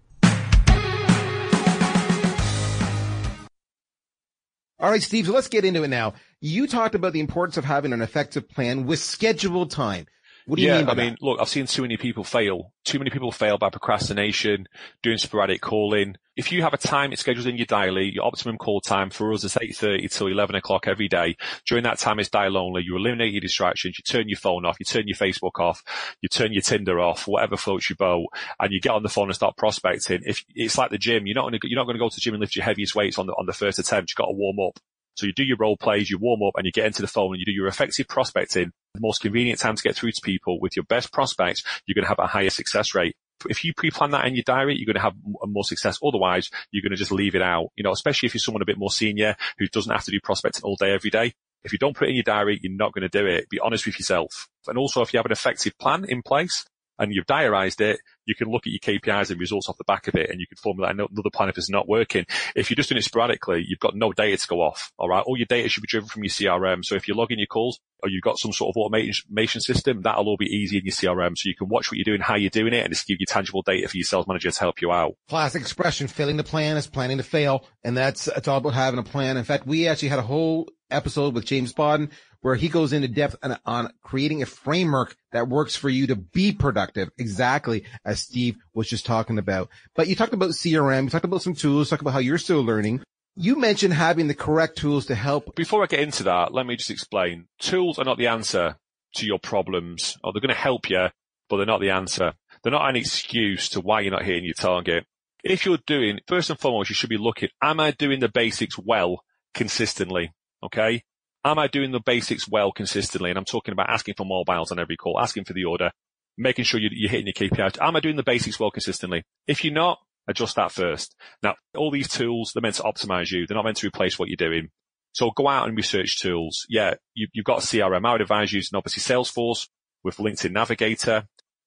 All 4.80 4.90
right, 4.90 5.02
Steve, 5.02 5.24
so 5.24 5.32
let's 5.32 5.48
get 5.48 5.64
into 5.64 5.84
it 5.84 5.88
now. 5.88 6.12
You 6.42 6.66
talked 6.66 6.94
about 6.94 7.14
the 7.14 7.20
importance 7.20 7.56
of 7.56 7.64
having 7.64 7.94
an 7.94 8.02
effective 8.02 8.46
plan 8.46 8.84
with 8.84 8.98
scheduled 8.98 9.70
time. 9.70 10.06
What 10.46 10.56
do 10.56 10.62
you 10.62 10.68
yeah, 10.68 10.78
mean 10.78 10.86
by 10.86 10.92
I 10.92 10.94
mean, 10.94 11.10
that? 11.12 11.22
look, 11.22 11.40
I've 11.40 11.48
seen 11.48 11.66
too 11.66 11.82
many 11.82 11.96
people 11.96 12.22
fail. 12.22 12.72
Too 12.84 12.98
many 12.98 13.10
people 13.10 13.32
fail 13.32 13.56
by 13.56 13.70
procrastination, 13.70 14.66
doing 15.02 15.16
sporadic 15.16 15.62
calling. 15.62 16.16
If 16.36 16.52
you 16.52 16.62
have 16.62 16.74
a 16.74 16.78
time 16.78 17.12
it's 17.12 17.22
scheduled 17.22 17.46
in 17.46 17.56
your 17.56 17.64
diary, 17.64 18.10
your 18.12 18.26
optimum 18.26 18.58
call 18.58 18.82
time 18.82 19.08
for 19.08 19.32
us 19.32 19.44
is 19.44 19.54
8.30 19.54 20.10
till 20.10 20.26
11 20.26 20.56
o'clock 20.56 20.86
every 20.86 21.08
day. 21.08 21.36
During 21.66 21.84
that 21.84 21.98
time, 21.98 22.18
it's 22.18 22.28
dial 22.28 22.58
only. 22.58 22.82
You 22.84 22.96
eliminate 22.96 23.32
your 23.32 23.40
distractions. 23.40 23.98
You 23.98 24.02
turn 24.02 24.28
your 24.28 24.38
phone 24.38 24.66
off. 24.66 24.76
You 24.78 24.84
turn 24.84 25.06
your 25.06 25.16
Facebook 25.16 25.58
off. 25.58 25.82
You 26.20 26.28
turn 26.28 26.52
your 26.52 26.62
Tinder 26.62 27.00
off, 27.00 27.26
whatever 27.26 27.56
floats 27.56 27.88
your 27.88 27.96
boat, 27.96 28.26
and 28.60 28.70
you 28.72 28.80
get 28.80 28.92
on 28.92 29.02
the 29.02 29.08
phone 29.08 29.28
and 29.28 29.34
start 29.34 29.56
prospecting. 29.56 30.20
If 30.24 30.44
it's 30.54 30.76
like 30.76 30.90
the 30.90 30.98
gym, 30.98 31.26
you're 31.26 31.36
not 31.36 31.48
going 31.48 31.58
to, 31.58 31.68
you're 31.68 31.78
not 31.78 31.84
going 31.84 31.96
to 31.96 32.04
go 32.04 32.08
to 32.08 32.16
the 32.16 32.20
gym 32.20 32.34
and 32.34 32.40
lift 32.40 32.56
your 32.56 32.64
heaviest 32.64 32.94
weights 32.94 33.18
on 33.18 33.26
the, 33.26 33.32
on 33.32 33.46
the 33.46 33.52
first 33.54 33.78
attempt. 33.78 34.10
You've 34.10 34.16
got 34.16 34.30
to 34.30 34.36
warm 34.36 34.58
up. 34.60 34.78
So 35.14 35.26
you 35.26 35.32
do 35.32 35.44
your 35.44 35.56
role 35.58 35.76
plays, 35.76 36.10
you 36.10 36.18
warm 36.18 36.42
up 36.42 36.54
and 36.56 36.66
you 36.66 36.72
get 36.72 36.86
into 36.86 37.00
the 37.00 37.08
phone 37.08 37.32
and 37.32 37.38
you 37.38 37.46
do 37.46 37.52
your 37.52 37.68
effective 37.68 38.08
prospecting. 38.08 38.72
The 38.94 39.00
most 39.00 39.22
convenient 39.22 39.58
time 39.58 39.74
to 39.74 39.82
get 39.82 39.96
through 39.96 40.12
to 40.12 40.20
people 40.22 40.60
with 40.60 40.76
your 40.76 40.84
best 40.84 41.12
prospects, 41.12 41.64
you're 41.84 41.94
going 41.94 42.04
to 42.04 42.08
have 42.08 42.20
a 42.20 42.28
higher 42.28 42.50
success 42.50 42.94
rate. 42.94 43.16
If 43.48 43.64
you 43.64 43.74
pre-plan 43.76 44.12
that 44.12 44.24
in 44.26 44.34
your 44.34 44.44
diary, 44.44 44.76
you're 44.76 44.86
going 44.86 44.94
to 44.94 45.00
have 45.00 45.16
more 45.46 45.64
success. 45.64 45.98
Otherwise, 46.02 46.48
you're 46.70 46.82
going 46.82 46.92
to 46.92 46.96
just 46.96 47.10
leave 47.10 47.34
it 47.34 47.42
out. 47.42 47.68
You 47.76 47.82
know, 47.82 47.90
especially 47.90 48.28
if 48.28 48.34
you're 48.34 48.40
someone 48.40 48.62
a 48.62 48.66
bit 48.66 48.78
more 48.78 48.92
senior 48.92 49.36
who 49.58 49.66
doesn't 49.66 49.92
have 49.92 50.04
to 50.04 50.12
do 50.12 50.20
prospecting 50.22 50.62
all 50.62 50.76
day 50.76 50.92
every 50.94 51.10
day. 51.10 51.34
If 51.64 51.72
you 51.72 51.78
don't 51.78 51.96
put 51.96 52.06
it 52.06 52.10
in 52.10 52.16
your 52.16 52.24
diary, 52.24 52.60
you're 52.62 52.72
not 52.72 52.92
going 52.92 53.02
to 53.02 53.08
do 53.08 53.26
it. 53.26 53.48
Be 53.48 53.58
honest 53.58 53.86
with 53.86 53.98
yourself. 53.98 54.48
And 54.68 54.78
also, 54.78 55.02
if 55.02 55.12
you 55.12 55.18
have 55.18 55.26
an 55.26 55.32
effective 55.32 55.76
plan 55.78 56.04
in 56.04 56.22
place, 56.22 56.64
and 56.98 57.12
you've 57.12 57.26
diarized 57.26 57.80
it, 57.80 57.98
you 58.26 58.34
can 58.34 58.48
look 58.48 58.66
at 58.66 58.72
your 58.72 58.80
KPIs 58.80 59.30
and 59.30 59.40
results 59.40 59.68
off 59.68 59.78
the 59.78 59.84
back 59.84 60.08
of 60.08 60.14
it 60.14 60.30
and 60.30 60.40
you 60.40 60.46
can 60.46 60.56
formulate 60.56 60.92
another 60.92 61.30
plan 61.32 61.48
if 61.48 61.58
it's 61.58 61.70
not 61.70 61.88
working. 61.88 62.24
If 62.54 62.70
you're 62.70 62.76
just 62.76 62.88
doing 62.88 62.98
it 62.98 63.04
sporadically, 63.04 63.64
you've 63.66 63.80
got 63.80 63.94
no 63.94 64.12
data 64.12 64.36
to 64.36 64.46
go 64.46 64.60
off. 64.60 64.92
All 64.98 65.08
right. 65.08 65.22
All 65.26 65.36
your 65.36 65.46
data 65.46 65.68
should 65.68 65.82
be 65.82 65.88
driven 65.88 66.08
from 66.08 66.24
your 66.24 66.30
CRM. 66.30 66.84
So 66.84 66.94
if 66.94 67.06
you're 67.08 67.16
logging 67.16 67.38
your 67.38 67.46
calls 67.46 67.80
or 68.02 68.08
you've 68.08 68.22
got 68.22 68.38
some 68.38 68.52
sort 68.52 68.74
of 68.74 68.80
automation 68.80 69.60
system, 69.60 70.02
that'll 70.02 70.26
all 70.26 70.36
be 70.36 70.46
easy 70.46 70.78
in 70.78 70.84
your 70.84 70.92
CRM. 70.92 71.36
So 71.36 71.48
you 71.48 71.56
can 71.56 71.68
watch 71.68 71.90
what 71.90 71.98
you're 71.98 72.04
doing, 72.04 72.20
how 72.20 72.36
you're 72.36 72.50
doing 72.50 72.72
it 72.72 72.84
and 72.84 72.92
just 72.92 73.06
give 73.06 73.18
you 73.20 73.26
tangible 73.26 73.62
data 73.62 73.88
for 73.88 73.96
your 73.96 74.04
sales 74.04 74.26
manager 74.26 74.50
to 74.50 74.60
help 74.60 74.80
you 74.80 74.92
out. 74.92 75.14
Classic 75.28 75.60
expression, 75.60 76.08
failing 76.08 76.36
to 76.38 76.44
plan 76.44 76.76
is 76.76 76.86
planning 76.86 77.18
to 77.18 77.24
fail. 77.24 77.66
And 77.82 77.96
that's, 77.96 78.28
it's 78.28 78.48
all 78.48 78.58
about 78.58 78.74
having 78.74 79.00
a 79.00 79.04
plan. 79.04 79.36
In 79.36 79.44
fact, 79.44 79.66
we 79.66 79.88
actually 79.88 80.08
had 80.08 80.18
a 80.18 80.22
whole 80.22 80.68
episode 80.94 81.34
with 81.34 81.44
James 81.44 81.72
Bodden 81.72 82.10
where 82.44 82.54
he 82.54 82.68
goes 82.68 82.92
into 82.92 83.08
depth 83.08 83.36
on, 83.42 83.58
on, 83.64 83.90
creating 84.02 84.42
a 84.42 84.46
framework 84.46 85.16
that 85.32 85.48
works 85.48 85.74
for 85.74 85.88
you 85.88 86.06
to 86.06 86.14
be 86.14 86.52
productive, 86.52 87.08
exactly 87.16 87.84
as 88.04 88.20
Steve 88.20 88.56
was 88.74 88.86
just 88.86 89.06
talking 89.06 89.38
about. 89.38 89.70
But 89.94 90.08
you 90.08 90.14
talked 90.14 90.34
about 90.34 90.50
CRM, 90.50 91.04
you 91.04 91.08
talked 91.08 91.24
about 91.24 91.40
some 91.40 91.54
tools, 91.54 91.88
talked 91.88 92.02
about 92.02 92.12
how 92.12 92.18
you're 92.18 92.36
still 92.36 92.60
learning. 92.60 93.00
You 93.34 93.56
mentioned 93.56 93.94
having 93.94 94.28
the 94.28 94.34
correct 94.34 94.76
tools 94.76 95.06
to 95.06 95.14
help. 95.14 95.56
Before 95.56 95.82
I 95.82 95.86
get 95.86 96.00
into 96.00 96.24
that, 96.24 96.52
let 96.52 96.66
me 96.66 96.76
just 96.76 96.90
explain. 96.90 97.46
Tools 97.60 97.98
are 97.98 98.04
not 98.04 98.18
the 98.18 98.26
answer 98.26 98.76
to 99.14 99.26
your 99.26 99.38
problems, 99.38 100.18
or 100.22 100.34
they're 100.34 100.42
going 100.42 100.54
to 100.54 100.54
help 100.54 100.90
you, 100.90 101.08
but 101.48 101.56
they're 101.56 101.64
not 101.64 101.80
the 101.80 101.92
answer. 101.92 102.34
They're 102.62 102.72
not 102.72 102.90
an 102.90 102.96
excuse 102.96 103.70
to 103.70 103.80
why 103.80 104.02
you're 104.02 104.12
not 104.12 104.22
hitting 104.22 104.44
your 104.44 104.52
target. 104.52 105.06
If 105.42 105.64
you're 105.64 105.78
doing, 105.86 106.20
first 106.28 106.50
and 106.50 106.60
foremost, 106.60 106.90
you 106.90 106.94
should 106.94 107.08
be 107.08 107.16
looking, 107.16 107.48
am 107.62 107.80
I 107.80 107.92
doing 107.92 108.20
the 108.20 108.28
basics 108.28 108.78
well 108.78 109.24
consistently? 109.54 110.30
Okay. 110.64 111.02
Am 111.44 111.58
I 111.58 111.66
doing 111.66 111.92
the 111.92 112.00
basics 112.00 112.48
well 112.48 112.72
consistently? 112.72 113.30
And 113.30 113.38
I'm 113.38 113.44
talking 113.44 113.72
about 113.72 113.90
asking 113.90 114.14
for 114.16 114.24
mobiles 114.24 114.72
on 114.72 114.78
every 114.78 114.96
call, 114.96 115.20
asking 115.20 115.44
for 115.44 115.52
the 115.52 115.64
order, 115.64 115.90
making 116.38 116.64
sure 116.64 116.80
you're 116.80 117.10
hitting 117.10 117.26
your 117.26 117.34
KPIs. 117.34 117.76
Am 117.80 117.96
I 117.96 118.00
doing 118.00 118.16
the 118.16 118.22
basics 118.22 118.58
well 118.58 118.70
consistently? 118.70 119.24
If 119.46 119.62
you're 119.62 119.74
not, 119.74 119.98
adjust 120.26 120.56
that 120.56 120.72
first. 120.72 121.14
Now, 121.42 121.56
all 121.76 121.90
these 121.90 122.08
tools, 122.08 122.52
they're 122.54 122.62
meant 122.62 122.76
to 122.76 122.82
optimize 122.82 123.30
you. 123.30 123.46
They're 123.46 123.56
not 123.56 123.66
meant 123.66 123.76
to 123.78 123.86
replace 123.86 124.18
what 124.18 124.28
you're 124.30 124.36
doing. 124.36 124.70
So 125.12 125.30
go 125.30 125.46
out 125.46 125.68
and 125.68 125.76
research 125.76 126.18
tools. 126.18 126.66
Yeah, 126.68 126.94
you, 127.14 127.28
have 127.36 127.44
got 127.44 127.62
a 127.62 127.66
CRM. 127.66 128.06
I 128.06 128.12
would 128.12 128.22
advise 128.22 128.52
using 128.52 128.76
obviously 128.76 129.02
Salesforce 129.02 129.68
with 130.02 130.16
LinkedIn 130.16 130.50
Navigator. 130.50 131.26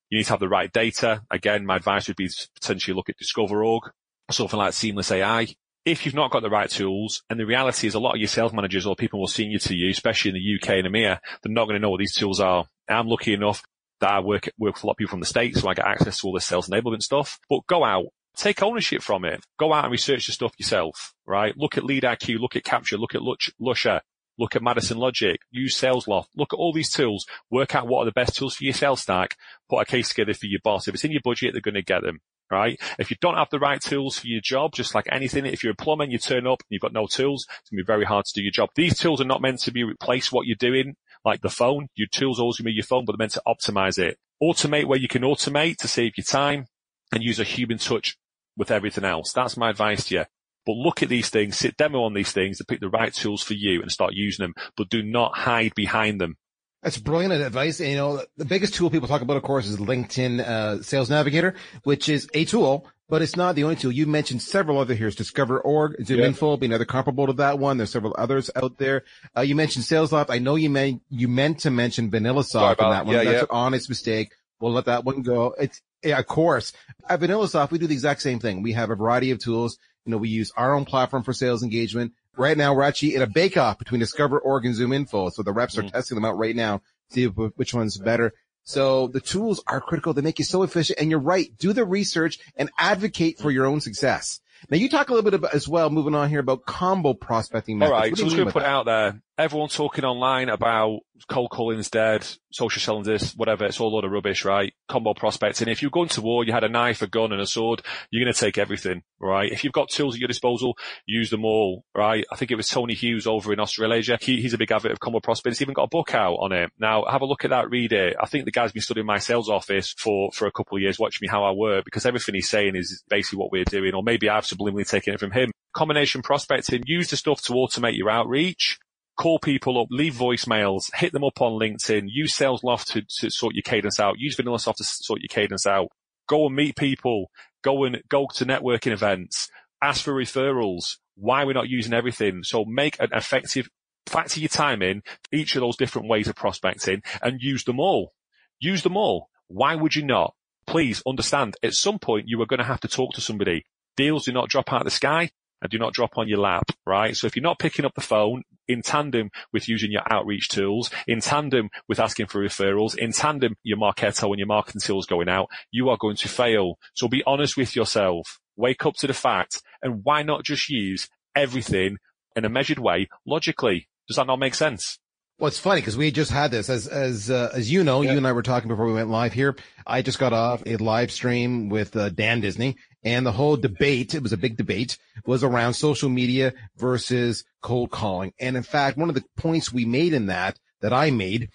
You 0.10 0.18
need 0.18 0.26
to 0.26 0.32
have 0.32 0.40
the 0.40 0.50
right 0.50 0.72
data. 0.72 1.22
Again, 1.30 1.66
my 1.66 1.76
advice 1.76 2.08
would 2.08 2.18
be 2.18 2.28
to 2.28 2.50
potentially 2.56 2.96
look 2.96 3.10
at 3.10 3.18
Discover.org, 3.18 3.84
or 3.84 4.34
something 4.34 4.58
like 4.58 4.74
Seamless 4.74 5.12
AI 5.12 5.48
if 5.88 6.06
you've 6.06 6.14
not 6.14 6.32
got 6.32 6.42
the 6.42 6.50
right 6.50 6.70
tools, 6.70 7.24
and 7.30 7.40
the 7.40 7.46
reality 7.46 7.88
is 7.88 7.94
a 7.94 8.00
lot 8.00 8.14
of 8.14 8.20
your 8.20 8.28
sales 8.28 8.52
managers 8.52 8.86
or 8.86 8.94
people 8.94 9.20
more 9.20 9.30
senior 9.30 9.58
to 9.58 9.74
you, 9.74 9.90
especially 9.90 10.32
in 10.32 10.36
the 10.36 10.56
UK 10.56 10.84
and 10.84 10.88
EMEA, 10.88 11.18
they're 11.42 11.52
not 11.54 11.64
going 11.64 11.76
to 11.76 11.80
know 11.80 11.90
what 11.90 12.00
these 12.00 12.14
tools 12.14 12.42
are. 12.42 12.66
I'm 12.90 13.08
lucky 13.08 13.34
enough 13.34 13.64
that 14.02 14.12
I 14.12 14.20
work, 14.20 14.50
work 14.60 14.76
with 14.76 14.84
a 14.84 14.88
lot 14.88 14.94
of 14.94 14.98
people 14.98 15.12
from 15.12 15.22
the 15.22 15.26
States, 15.26 15.62
so 15.62 15.70
I 15.70 15.74
get 15.74 15.88
access 15.88 16.20
to 16.20 16.28
all 16.28 16.34
this 16.34 16.46
sales 16.46 16.68
enablement 16.68 17.04
stuff, 17.04 17.40
but 17.50 17.66
go 17.68 17.86
out, 17.86 18.08
take 18.36 18.62
ownership 18.62 19.02
from 19.02 19.24
it. 19.24 19.42
Go 19.58 19.72
out 19.72 19.86
and 19.86 19.92
research 19.94 20.28
the 20.28 20.34
stuff 20.34 20.52
yourself, 20.58 21.14
right? 21.26 21.56
Look 21.56 21.78
at 21.78 21.84
LeadIQ, 21.84 22.38
look 22.38 22.58
at 22.58 22.66
Capture, 22.66 22.98
look 22.98 23.16
at 23.16 23.22
Lusha, 23.22 24.02
look 24.38 24.58
at 24.58 24.62
Madison 24.62 24.98
Logic, 24.98 25.40
use 25.52 25.80
SalesLoft, 25.80 26.28
look 26.36 26.52
at 26.52 26.58
all 26.58 26.74
these 26.74 26.92
tools, 26.92 27.26
work 27.50 27.76
out 27.76 27.88
what 27.88 28.02
are 28.02 28.06
the 28.06 28.12
best 28.12 28.36
tools 28.36 28.56
for 28.56 28.66
your 28.66 28.74
sales 28.74 29.04
stack, 29.04 29.38
put 29.70 29.80
a 29.80 29.86
case 29.86 30.10
together 30.10 30.34
for 30.34 30.48
your 30.48 30.60
boss. 30.66 30.90
If 30.90 30.96
it's 30.96 31.06
in 31.06 31.12
your 31.12 31.22
budget, 31.24 31.54
they're 31.54 31.62
going 31.62 31.76
to 31.76 31.82
get 31.82 32.02
them 32.02 32.20
right? 32.52 32.80
If 33.00 33.10
you 33.10 33.18
don't 33.22 33.36
have 33.36 33.50
the 33.50 33.60
right 33.60 33.82
tools 33.82 34.20
for 34.20 34.28
your 34.28 34.42
job, 34.42 34.74
just 34.74 34.96
like 34.96 35.08
anything, 35.12 35.46
if 35.46 35.64
you're 35.64 35.74
a 35.74 35.76
plumber 35.76 36.04
and 36.04 36.12
you 36.12 36.18
turn 36.18 36.48
up 36.48 36.62
and 36.62 36.68
you've 36.70 36.82
got 36.82 36.94
no 36.94 37.08
tools, 37.08 37.46
it's 37.60 37.70
to 37.70 37.76
be 37.76 37.84
very 37.84 38.06
hard 38.06 38.26
to 38.26 38.34
do 38.34 38.42
your 38.42 38.52
job. 38.52 38.70
These 38.76 38.98
tools 38.98 39.22
are 39.22 39.26
not 39.26 39.42
meant 39.42 39.60
to 39.62 39.72
be 39.72 39.84
replace 39.84 40.32
what 40.32 40.46
you're 40.46 40.56
doing, 40.56 40.96
like 41.26 41.42
the 41.42 41.50
phone. 41.50 41.88
Your 41.96 42.08
tools 42.12 42.40
always 42.40 42.58
to 42.58 42.64
be 42.64 42.72
your 42.72 42.84
phone, 42.84 43.06
but 43.06 43.14
they're 43.14 43.24
meant 43.24 43.34
to 43.34 43.42
optimize 43.48 44.00
it. 44.00 44.18
Automate 44.42 44.86
where 44.86 45.00
you 45.00 45.08
can 45.08 45.24
automate 45.24 45.78
to 45.78 45.88
save 45.88 46.14
your 46.18 46.26
time 46.26 46.68
and 47.12 47.24
use 47.24 47.40
a 47.40 47.44
human 47.44 47.78
touch 47.78 48.18
with 48.56 48.72
everything 48.72 49.04
else. 49.04 49.32
That's 49.34 49.58
my 49.58 49.70
advice 49.70 50.06
to 50.06 50.16
you. 50.16 50.26
But 50.66 50.76
look 50.76 51.02
at 51.02 51.10
these 51.10 51.30
things, 51.30 51.58
sit 51.58 51.78
demo 51.78 52.04
on 52.04 52.14
these 52.14 52.34
things 52.34 52.58
to 52.58 52.66
pick 52.66 52.82
the 52.82 52.90
right 52.90 53.14
tools 53.14 53.42
for 53.42 53.54
you 53.54 53.82
and 53.82 53.90
start 53.90 54.12
using 54.14 54.44
them, 54.44 54.54
but 54.76 54.90
do 54.90 55.02
not 55.02 55.38
hide 55.38 55.74
behind 55.76 56.20
them. 56.20 56.36
That's 56.84 56.98
brilliant 56.98 57.34
advice. 57.34 57.80
And, 57.80 57.90
you 57.90 57.98
know, 57.98 58.24
the 58.38 58.46
biggest 58.46 58.76
tool 58.76 58.90
people 58.90 59.08
talk 59.08 59.22
about, 59.22 59.38
of 59.38 59.44
course, 59.44 59.68
is 59.68 59.78
LinkedIn 59.78 60.40
uh, 60.40 60.82
Sales 60.84 61.10
Navigator, 61.10 61.56
which 61.84 62.08
is 62.08 62.30
a 62.34 62.46
tool, 62.46 62.88
but 63.10 63.22
it's 63.22 63.36
not 63.36 63.56
the 63.56 63.64
only 63.64 63.76
tool. 63.76 63.92
You 63.92 64.06
mentioned 64.06 64.42
several 64.42 64.78
other 64.78 64.94
here. 64.94 65.10
Discover.org, 65.10 65.98
ZoomInfo, 66.00 66.52
yeah. 66.52 66.60
be 66.60 66.66
another 66.68 66.86
comparable 66.86 67.28
to 67.28 67.34
that 67.34 67.58
one. 67.58 67.78
There's 67.78 67.90
several 67.90 68.16
others 68.18 68.52
out 68.56 68.78
there. 68.78 69.04
Uh, 69.36 69.42
you 69.42 69.56
mentioned 69.56 69.86
SalesLoft. 69.86 70.28
I 70.30 70.40
know 70.40 70.56
you 70.56 70.70
meant 70.70 71.02
you 71.10 71.28
meant 71.28 71.60
to 71.60 71.72
mention 71.72 72.12
VanillaSoft 72.12 72.80
in 72.84 72.90
that 72.90 73.06
one. 73.06 73.16
Yeah, 73.16 73.24
That's 73.24 73.36
yeah. 73.36 73.42
an 73.42 73.48
honest 73.50 73.90
mistake. 73.90 74.34
We'll 74.60 74.74
let 74.74 74.86
that 74.86 75.04
one 75.04 75.22
go. 75.22 75.56
It's 75.60 75.82
yeah, 76.04 76.20
of 76.20 76.28
course. 76.28 76.74
At 77.10 77.20
VanillaSoft, 77.20 77.72
we 77.72 77.80
do 77.80 77.88
the 77.88 77.94
exact 77.94 78.22
same 78.22 78.40
thing. 78.40 78.62
We 78.62 78.74
have 78.74 78.90
a 78.90 78.96
variety 78.96 79.32
of 79.32 79.40
tools. 79.40 79.78
You 80.06 80.12
know, 80.12 80.18
we 80.18 80.30
use 80.30 80.52
our 80.56 80.74
own 80.74 80.86
platform 80.86 81.24
for 81.24 81.34
sales 81.34 81.64
engagement. 81.64 82.14
Right 82.38 82.58
now, 82.58 82.74
we're 82.74 82.84
actually 82.84 83.16
in 83.16 83.22
a 83.22 83.28
bake 83.28 83.58
off 83.58 83.80
between 83.80 84.00
Discover.org 84.00 84.66
and 84.66 84.76
Zoom 84.76 84.94
Info. 84.94 85.30
So 85.30 85.44
the 85.44 85.52
reps 85.52 85.78
are 85.78 85.84
mm. 85.84 85.92
testing 85.92 86.16
them 86.16 86.26
out 86.26 86.38
right 86.38 86.56
now 86.56 86.82
see 87.10 87.26
which 87.26 87.74
one's 87.74 87.98
better. 87.98 88.34
So 88.64 89.08
the 89.08 89.22
tools 89.22 89.64
are 89.68 89.80
critical. 89.80 90.14
They 90.14 90.22
make 90.22 90.40
you 90.40 90.46
so 90.46 90.64
efficient. 90.64 91.00
And 91.00 91.10
you're 91.10 91.20
right. 91.20 91.50
Do 91.58 91.74
the 91.74 91.86
research 91.86 92.40
and 92.58 92.70
advocate 92.78 93.40
for 93.40 93.50
your 93.50 93.66
own 93.66 93.80
success. 93.80 94.42
Now 94.70 94.78
you 94.78 94.90
talk 94.90 95.10
a 95.10 95.14
little 95.14 95.30
bit 95.30 95.36
about 95.36 95.54
as 95.54 95.68
well, 95.68 95.90
moving 95.90 96.16
on 96.16 96.30
here 96.30 96.40
about 96.40 96.66
combo 96.66 97.14
prospecting 97.14 97.78
methods. 97.78 97.94
All 97.94 98.00
right. 98.00 98.18
So 98.18 98.24
I 98.24 98.26
was 98.26 98.34
going 98.34 98.48
to 98.48 98.54
put 98.54 98.64
that? 98.64 98.70
out 98.70 98.86
there, 98.86 99.22
everyone 99.38 99.70
talking 99.70 100.04
online 100.04 100.50
about 100.50 101.02
cold 101.30 101.50
calling's 101.50 101.90
dead, 101.90 102.26
social 102.52 102.80
selling 102.80 103.04
this, 103.04 103.34
whatever. 103.34 103.66
It's 103.66 103.80
all 103.80 103.90
a 103.90 103.94
load 103.94 104.06
of 104.06 104.12
rubbish, 104.12 104.46
right? 104.46 104.74
Combo 104.88 105.14
prospecting. 105.14 105.68
If 105.68 105.82
you're 105.82 105.92
going 105.92 106.10
to 106.10 106.22
war, 106.22 106.44
you 106.44 106.54
had 106.54 106.64
a 106.64 106.70
knife, 106.70 107.02
a 107.02 107.08
gun 107.08 107.32
and 107.32 107.42
a 107.42 107.46
sword, 107.46 107.82
you're 108.10 108.24
going 108.24 108.34
to 108.34 108.40
take 108.40 108.58
everything, 108.58 109.04
right? 109.20 109.52
If 109.52 109.64
you've 109.64 109.74
got 109.74 109.90
tools 109.90 110.16
at 110.16 110.20
your 110.20 110.28
disposal, 110.28 110.78
use 111.06 111.30
them 111.30 111.46
all, 111.46 111.86
right? 111.96 112.26
I 112.32 112.36
think 112.36 112.52
it 112.52 112.56
was 112.56 112.68
Tony 112.68 112.94
Hughes 112.94 113.28
over 113.28 113.54
in 113.54 113.60
Australasia. 113.60 114.18
He, 114.22 114.42
he's 114.42 114.54
a 114.54 114.58
big 114.58 114.72
advocate 114.72 114.94
of 114.94 115.00
combo 115.00 115.20
prospecting. 115.20 115.52
He's 115.52 115.62
even 115.62 115.74
got 115.74 115.84
a 115.84 115.90
book 115.90 116.14
out 116.14 116.36
on 116.36 116.52
it. 116.52 116.72
Now 116.80 117.06
have 117.10 117.22
a 117.22 117.26
look 117.26 117.44
at 117.46 117.52
that, 117.52 117.70
read 117.70 117.94
it. 117.94 118.16
I 118.20 118.26
think 118.26 118.46
the 118.46 118.52
guy's 118.52 118.72
been 118.72 118.82
studying 118.82 119.06
my 119.06 119.20
sales 119.20 119.50
office 119.50 119.94
for, 119.98 120.32
for 120.32 120.48
a 120.48 120.52
couple 120.52 120.78
of 120.78 120.82
years, 120.82 121.00
watching 121.00 121.26
me 121.26 121.30
how 121.30 121.44
I 121.44 121.52
work 121.52 121.86
because 121.86 122.06
everything 122.06 122.36
he's 122.36 122.50
saying 122.50 122.76
is 122.76 123.04
basically 123.10 123.40
what 123.40 123.52
we're 123.52 123.66
doing, 123.66 123.94
or 123.94 124.04
maybe 124.04 124.30
I've 124.30 124.46
subliminally 124.48 124.88
taking 124.88 125.14
it 125.14 125.20
from 125.20 125.32
him. 125.32 125.52
Combination 125.74 126.22
prospecting, 126.22 126.84
use 126.86 127.10
the 127.10 127.18
stuff 127.18 127.42
to 127.44 127.54
automate 127.54 127.98
your 127.98 128.10
outreach 128.10 128.80
call 129.18 129.40
people 129.40 129.82
up, 129.82 129.88
leave 129.90 130.14
voicemails, 130.14 130.94
hit 130.96 131.12
them 131.12 131.24
up 131.24 131.42
on 131.42 131.60
LinkedIn, 131.60 132.06
use 132.08 132.38
SalesLoft 132.38 132.86
to, 132.94 133.02
to 133.20 133.30
sort 133.30 133.56
your 133.56 133.64
cadence 133.64 134.00
out, 134.00 134.20
use 134.20 134.38
VanillaSoft 134.38 134.76
to 134.78 134.84
sort 134.84 135.22
your 135.22 135.28
cadence 135.28 135.66
out, 135.66 135.90
go 136.28 136.46
and 136.46 136.56
meet 136.56 136.76
people, 136.76 137.32
go 137.64 137.84
and 137.84 138.02
go 138.10 138.28
to 138.36 138.46
networking 138.46 138.92
events, 138.92 139.50
ask 139.82 140.04
for 140.04 140.14
referrals. 140.14 140.98
Why 141.16 141.46
we're 141.46 141.54
not 141.54 141.68
using 141.68 141.94
everything. 141.94 142.44
So 142.44 142.64
make 142.64 143.00
an 143.00 143.10
effective 143.12 143.68
factor 144.06 144.40
your 144.40 144.50
time 144.50 144.84
in 144.84 145.02
each 145.32 145.56
of 145.56 145.62
those 145.62 145.76
different 145.76 146.08
ways 146.08 146.28
of 146.28 146.36
prospecting 146.36 147.02
and 147.24 147.42
use 147.42 147.64
them 147.64 147.80
all. 147.80 148.14
Use 148.60 148.84
them 148.84 148.96
all. 148.96 149.30
Why 149.48 149.74
would 149.74 149.96
you 149.96 150.06
not? 150.06 150.36
Please 150.68 151.02
understand 151.08 151.56
at 151.64 151.74
some 151.74 151.98
point 151.98 152.28
you 152.28 152.40
are 152.42 152.46
going 152.46 152.60
to 152.60 152.66
have 152.66 152.82
to 152.82 152.88
talk 152.88 153.14
to 153.14 153.22
somebody. 153.22 153.66
Deals 153.98 154.26
do 154.26 154.32
not 154.32 154.50
drop 154.50 154.72
out 154.72 154.82
of 154.82 154.86
the 154.86 154.92
sky 154.92 155.30
and 155.62 155.72
do 155.72 155.78
not 155.78 155.94
drop 155.94 156.18
on 156.18 156.28
your 156.28 156.40
lap, 156.40 156.72
right? 156.86 157.16
So 157.18 157.28
if 157.28 157.36
you're 157.36 157.44
not 157.44 157.60
picking 157.60 157.84
up 157.84 157.96
the 157.96 158.02
phone 158.02 158.44
in 158.68 158.82
tandem 158.82 159.32
with 159.52 159.68
using 159.68 159.92
your 159.92 160.04
outreach 160.12 160.50
tools, 160.50 160.92
in 161.08 161.20
tandem 161.20 161.70
with 161.88 162.00
asking 162.00 162.28
for 162.28 162.44
referrals, 162.44 162.96
in 162.96 163.12
tandem 163.12 163.56
your 163.64 163.78
Marketo 163.78 164.30
and 164.30 164.38
your 164.38 164.48
marketing 164.48 164.82
tools 164.82 165.06
going 165.06 165.30
out, 165.30 165.50
you 165.72 165.90
are 165.90 165.98
going 165.98 166.16
to 166.18 166.30
fail. 166.30 166.78
So 166.94 167.08
be 167.08 167.24
honest 167.26 167.58
with 167.58 167.76
yourself. 167.76 168.40
Wake 168.56 168.86
up 168.86 168.96
to 168.96 169.08
the 169.08 169.14
fact 169.14 169.62
and 169.82 170.04
why 170.04 170.24
not 170.24 170.44
just 170.44 170.70
use 170.70 171.10
everything 171.36 171.98
in 172.36 172.46
a 172.46 172.50
measured 172.50 172.80
way 172.80 173.08
logically? 173.26 173.88
Does 174.08 174.18
that 174.18 174.28
not 174.28 174.40
make 174.40 174.56
sense? 174.56 175.00
Well, 175.40 175.50
it's 175.50 175.60
funny 175.60 175.82
because 175.82 175.96
we 175.96 176.10
just 176.10 176.32
had 176.32 176.50
this 176.50 176.68
as 176.68 176.88
as 176.88 177.30
uh, 177.30 177.52
as 177.54 177.72
you 177.72 177.84
know, 177.84 178.02
yeah. 178.02 178.12
you 178.12 178.18
and 178.18 178.26
I 178.26 178.32
were 178.32 178.42
talking 178.42 178.70
before 178.70 178.88
we 178.88 178.94
went 178.94 179.10
live 179.10 179.34
here. 179.34 179.56
I 179.86 180.02
just 180.02 180.18
got 180.18 180.34
off 180.34 180.64
a 180.66 180.78
live 180.78 181.12
stream 181.12 181.70
with 181.70 181.96
uh, 181.96 182.10
Dan 182.10 182.42
Disney, 182.42 182.78
and 183.08 183.26
the 183.26 183.32
whole 183.32 183.56
debate, 183.56 184.14
it 184.14 184.22
was 184.22 184.34
a 184.34 184.38
big 184.38 184.58
debate, 184.58 184.98
was 185.26 185.42
around 185.42 185.76
social 185.76 186.10
media 186.10 186.54
versus 186.76 187.46
cold 187.62 187.90
calling. 187.90 188.34
And 188.38 188.58
in 188.58 188.64
fact, 188.64 188.98
one 188.98 189.08
of 189.08 189.16
the 189.16 189.24
points 189.38 189.72
we 189.72 189.86
made 189.86 190.12
in 190.12 190.26
that, 190.26 190.60
that 190.82 190.92
I 190.92 191.10
made, 191.10 191.50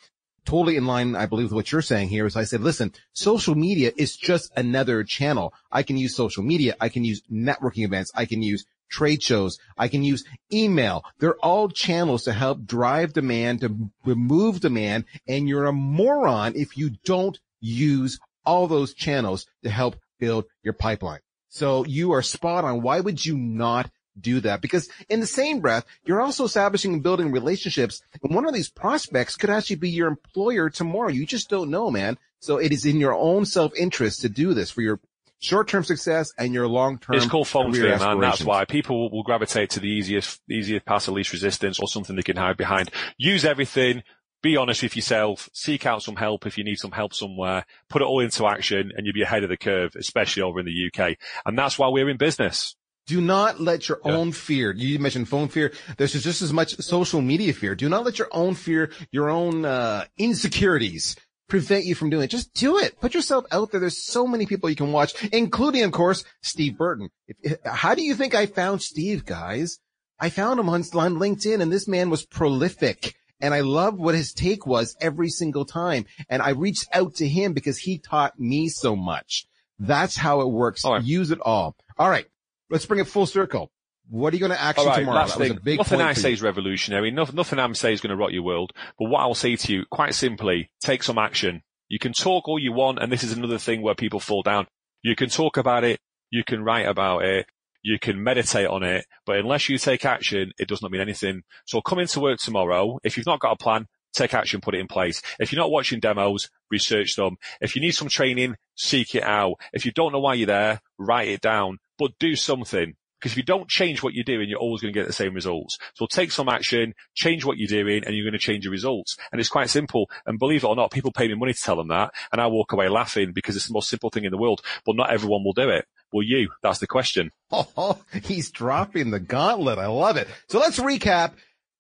totally 0.46 0.76
in 0.78 0.86
line, 0.86 1.14
I 1.14 1.26
believe, 1.26 1.48
with 1.48 1.52
what 1.52 1.70
you're 1.70 1.82
saying 1.82 2.08
here 2.08 2.24
is 2.24 2.36
I 2.36 2.44
said, 2.44 2.62
listen, 2.62 2.94
social 3.12 3.54
media 3.54 3.92
is 3.98 4.16
just 4.16 4.50
another 4.56 5.04
channel. 5.04 5.52
I 5.70 5.82
can 5.82 5.98
use 5.98 6.16
social 6.16 6.42
media. 6.42 6.74
I 6.80 6.88
can 6.88 7.04
use 7.04 7.20
networking 7.30 7.84
events. 7.84 8.10
I 8.14 8.24
can 8.24 8.42
use 8.42 8.64
trade 8.90 9.22
shows. 9.22 9.58
I 9.76 9.88
can 9.88 10.02
use 10.02 10.24
email. 10.50 11.04
They're 11.18 11.36
all 11.44 11.68
channels 11.68 12.24
to 12.24 12.32
help 12.32 12.64
drive 12.64 13.12
demand, 13.12 13.60
to 13.60 13.90
remove 14.06 14.60
demand. 14.60 15.04
And 15.28 15.50
you're 15.50 15.66
a 15.66 15.72
moron 15.72 16.54
if 16.56 16.78
you 16.78 16.92
don't 17.04 17.38
use 17.60 18.18
all 18.46 18.66
those 18.68 18.94
channels 18.94 19.46
to 19.64 19.68
help 19.68 19.96
build 20.18 20.46
your 20.62 20.72
pipeline. 20.72 21.20
So 21.54 21.84
you 21.84 22.12
are 22.12 22.22
spot 22.22 22.64
on. 22.64 22.80
Why 22.80 22.98
would 22.98 23.24
you 23.24 23.36
not 23.36 23.90
do 24.18 24.40
that? 24.40 24.62
Because 24.62 24.88
in 25.10 25.20
the 25.20 25.26
same 25.26 25.60
breath, 25.60 25.84
you're 26.02 26.22
also 26.22 26.44
establishing 26.44 26.94
and 26.94 27.02
building 27.02 27.30
relationships. 27.30 28.02
And 28.22 28.34
one 28.34 28.46
of 28.46 28.54
these 28.54 28.70
prospects 28.70 29.36
could 29.36 29.50
actually 29.50 29.76
be 29.76 29.90
your 29.90 30.08
employer 30.08 30.70
tomorrow. 30.70 31.10
You 31.10 31.26
just 31.26 31.50
don't 31.50 31.70
know, 31.70 31.90
man. 31.90 32.16
So 32.40 32.56
it 32.56 32.72
is 32.72 32.86
in 32.86 32.98
your 32.98 33.12
own 33.12 33.44
self-interest 33.44 34.22
to 34.22 34.30
do 34.30 34.54
this 34.54 34.70
for 34.70 34.80
your 34.80 34.98
short-term 35.40 35.84
success 35.84 36.32
and 36.38 36.54
your 36.54 36.68
long-term. 36.68 37.16
It's 37.16 37.26
called 37.26 37.48
phone 37.48 37.74
fear, 37.74 37.98
man. 37.98 38.18
That's 38.18 38.42
why 38.42 38.64
people 38.64 39.10
will 39.10 39.22
gravitate 39.22 39.68
to 39.70 39.80
the 39.80 39.88
easiest, 39.88 40.40
easiest 40.48 40.86
path 40.86 41.06
of 41.06 41.12
least 41.12 41.34
resistance 41.34 41.78
or 41.78 41.86
something 41.86 42.16
they 42.16 42.22
can 42.22 42.38
hide 42.38 42.56
behind. 42.56 42.90
Use 43.18 43.44
everything. 43.44 44.02
Be 44.42 44.56
honest 44.56 44.82
with 44.82 44.96
yourself. 44.96 45.48
Seek 45.52 45.86
out 45.86 46.02
some 46.02 46.16
help 46.16 46.46
if 46.46 46.58
you 46.58 46.64
need 46.64 46.78
some 46.78 46.90
help 46.90 47.14
somewhere. 47.14 47.64
Put 47.88 48.02
it 48.02 48.06
all 48.06 48.20
into 48.20 48.46
action 48.46 48.92
and 48.96 49.06
you'll 49.06 49.14
be 49.14 49.22
ahead 49.22 49.44
of 49.44 49.48
the 49.48 49.56
curve, 49.56 49.94
especially 49.96 50.42
over 50.42 50.60
in 50.60 50.66
the 50.66 50.90
UK. 50.92 51.16
And 51.46 51.56
that's 51.56 51.78
why 51.78 51.88
we're 51.88 52.08
in 52.08 52.16
business. 52.16 52.74
Do 53.06 53.20
not 53.20 53.60
let 53.60 53.88
your 53.88 54.00
yeah. 54.04 54.12
own 54.12 54.32
fear, 54.32 54.72
you 54.72 54.98
mentioned 54.98 55.28
phone 55.28 55.48
fear, 55.48 55.72
there's 55.96 56.12
just 56.12 56.40
as 56.40 56.52
much 56.52 56.76
social 56.76 57.20
media 57.20 57.52
fear. 57.52 57.74
Do 57.74 57.88
not 57.88 58.04
let 58.04 58.18
your 58.18 58.28
own 58.30 58.54
fear, 58.54 58.90
your 59.10 59.28
own 59.28 59.64
uh, 59.64 60.04
insecurities 60.18 61.16
prevent 61.48 61.84
you 61.84 61.94
from 61.94 62.10
doing 62.10 62.24
it. 62.24 62.30
Just 62.30 62.54
do 62.54 62.78
it. 62.78 62.98
Put 63.00 63.14
yourself 63.14 63.44
out 63.50 63.70
there. 63.70 63.80
There's 63.80 64.02
so 64.02 64.26
many 64.26 64.46
people 64.46 64.70
you 64.70 64.76
can 64.76 64.92
watch, 64.92 65.22
including, 65.32 65.82
of 65.82 65.92
course, 65.92 66.24
Steve 66.42 66.78
Burton. 66.78 67.10
If, 67.42 67.58
how 67.64 67.94
do 67.94 68.02
you 68.02 68.14
think 68.14 68.34
I 68.34 68.46
found 68.46 68.82
Steve, 68.82 69.26
guys? 69.26 69.78
I 70.18 70.30
found 70.30 70.60
him 70.60 70.68
on, 70.68 70.82
on 70.94 71.16
LinkedIn 71.16 71.60
and 71.60 71.72
this 71.72 71.88
man 71.88 72.08
was 72.08 72.24
prolific. 72.24 73.14
And 73.42 73.52
I 73.52 73.60
love 73.60 73.98
what 73.98 74.14
his 74.14 74.32
take 74.32 74.66
was 74.66 74.96
every 75.00 75.28
single 75.28 75.66
time. 75.66 76.06
And 76.30 76.40
I 76.40 76.50
reached 76.50 76.88
out 76.94 77.16
to 77.16 77.28
him 77.28 77.52
because 77.52 77.76
he 77.76 77.98
taught 77.98 78.38
me 78.38 78.68
so 78.68 78.96
much. 78.96 79.46
That's 79.78 80.16
how 80.16 80.40
it 80.42 80.48
works. 80.48 80.84
Right. 80.84 81.02
Use 81.02 81.32
it 81.32 81.40
all. 81.40 81.76
All 81.98 82.08
right. 82.08 82.26
Let's 82.70 82.86
bring 82.86 83.00
it 83.00 83.08
full 83.08 83.26
circle. 83.26 83.70
What 84.08 84.32
are 84.32 84.36
you 84.36 84.40
going 84.40 84.52
to 84.52 84.62
action 84.62 84.86
right, 84.86 85.00
tomorrow? 85.00 85.26
That 85.26 85.36
thing, 85.36 85.76
nothing 85.76 86.00
I 86.00 86.12
say 86.12 86.32
is 86.32 86.40
revolutionary. 86.42 87.10
Nothing, 87.10 87.36
nothing 87.36 87.58
I'm 87.58 87.74
saying 87.74 87.94
is 87.94 88.00
going 88.00 88.10
to 88.10 88.16
rot 88.16 88.32
your 88.32 88.42
world. 88.42 88.72
But 88.98 89.08
what 89.08 89.20
I'll 89.20 89.34
say 89.34 89.56
to 89.56 89.72
you, 89.72 89.84
quite 89.90 90.14
simply, 90.14 90.70
take 90.80 91.02
some 91.02 91.18
action. 91.18 91.62
You 91.88 91.98
can 91.98 92.12
talk 92.12 92.48
all 92.48 92.58
you 92.58 92.72
want, 92.72 92.98
and 93.02 93.10
this 93.10 93.24
is 93.24 93.32
another 93.32 93.58
thing 93.58 93.82
where 93.82 93.94
people 93.94 94.20
fall 94.20 94.42
down. 94.42 94.66
You 95.02 95.16
can 95.16 95.28
talk 95.28 95.56
about 95.56 95.84
it, 95.84 96.00
you 96.30 96.44
can 96.44 96.62
write 96.62 96.86
about 96.86 97.24
it, 97.24 97.46
you 97.82 97.98
can 97.98 98.22
meditate 98.22 98.66
on 98.66 98.82
it, 98.82 99.06
but 99.26 99.38
unless 99.38 99.68
you 99.68 99.78
take 99.78 100.04
action, 100.04 100.52
it 100.58 100.68
does 100.68 100.82
not 100.82 100.90
mean 100.90 101.00
anything. 101.00 101.42
So 101.66 101.80
come 101.80 101.98
into 101.98 102.20
work 102.20 102.38
tomorrow. 102.38 102.98
If 103.02 103.16
you've 103.16 103.26
not 103.26 103.40
got 103.40 103.52
a 103.52 103.56
plan, 103.56 103.86
take 104.12 104.34
action, 104.34 104.60
put 104.60 104.74
it 104.74 104.80
in 104.80 104.88
place. 104.88 105.22
If 105.40 105.52
you're 105.52 105.60
not 105.60 105.70
watching 105.70 106.00
demos, 106.00 106.48
research 106.70 107.16
them. 107.16 107.36
If 107.60 107.74
you 107.74 107.82
need 107.82 107.92
some 107.92 108.08
training, 108.08 108.56
seek 108.76 109.14
it 109.14 109.24
out. 109.24 109.54
If 109.72 109.84
you 109.84 109.92
don't 109.92 110.12
know 110.12 110.20
why 110.20 110.34
you're 110.34 110.46
there, 110.46 110.80
write 110.98 111.28
it 111.28 111.40
down, 111.40 111.78
but 111.98 112.12
do 112.18 112.36
something. 112.36 112.94
Because 113.22 113.34
if 113.34 113.36
you 113.36 113.44
don't 113.44 113.68
change 113.68 114.02
what 114.02 114.14
you're 114.14 114.24
doing, 114.24 114.48
you're 114.48 114.58
always 114.58 114.80
going 114.82 114.92
to 114.92 114.98
get 114.98 115.06
the 115.06 115.12
same 115.12 115.32
results. 115.32 115.78
So 115.94 116.06
take 116.06 116.32
some 116.32 116.48
action, 116.48 116.92
change 117.14 117.44
what 117.44 117.56
you're 117.56 117.68
doing, 117.68 118.02
and 118.04 118.16
you're 118.16 118.24
going 118.24 118.32
to 118.32 118.38
change 118.38 118.64
your 118.64 118.72
results. 118.72 119.16
And 119.30 119.40
it's 119.40 119.48
quite 119.48 119.70
simple. 119.70 120.10
And 120.26 120.40
believe 120.40 120.64
it 120.64 120.66
or 120.66 120.74
not, 120.74 120.90
people 120.90 121.12
pay 121.12 121.28
me 121.28 121.34
money 121.34 121.52
to 121.52 121.60
tell 121.60 121.76
them 121.76 121.86
that, 121.88 122.12
and 122.32 122.40
I 122.40 122.48
walk 122.48 122.72
away 122.72 122.88
laughing 122.88 123.30
because 123.32 123.54
it's 123.54 123.68
the 123.68 123.74
most 123.74 123.88
simple 123.88 124.10
thing 124.10 124.24
in 124.24 124.32
the 124.32 124.38
world. 124.38 124.60
But 124.84 124.96
not 124.96 125.10
everyone 125.10 125.44
will 125.44 125.52
do 125.52 125.68
it. 125.68 125.86
Will 126.12 126.24
you? 126.24 126.50
That's 126.62 126.78
the 126.78 126.86
question. 126.86 127.30
Oh, 127.54 127.68
oh, 127.76 128.02
he's 128.22 128.50
dropping 128.50 129.10
the 129.10 129.20
gauntlet. 129.20 129.78
I 129.78 129.86
love 129.86 130.16
it. 130.16 130.26
So 130.48 130.58
let's 130.58 130.78
recap. 130.78 131.32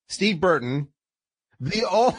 Steve 0.06 0.38
Burton, 0.38 0.88
the 1.60 1.84
oh, 1.90 2.14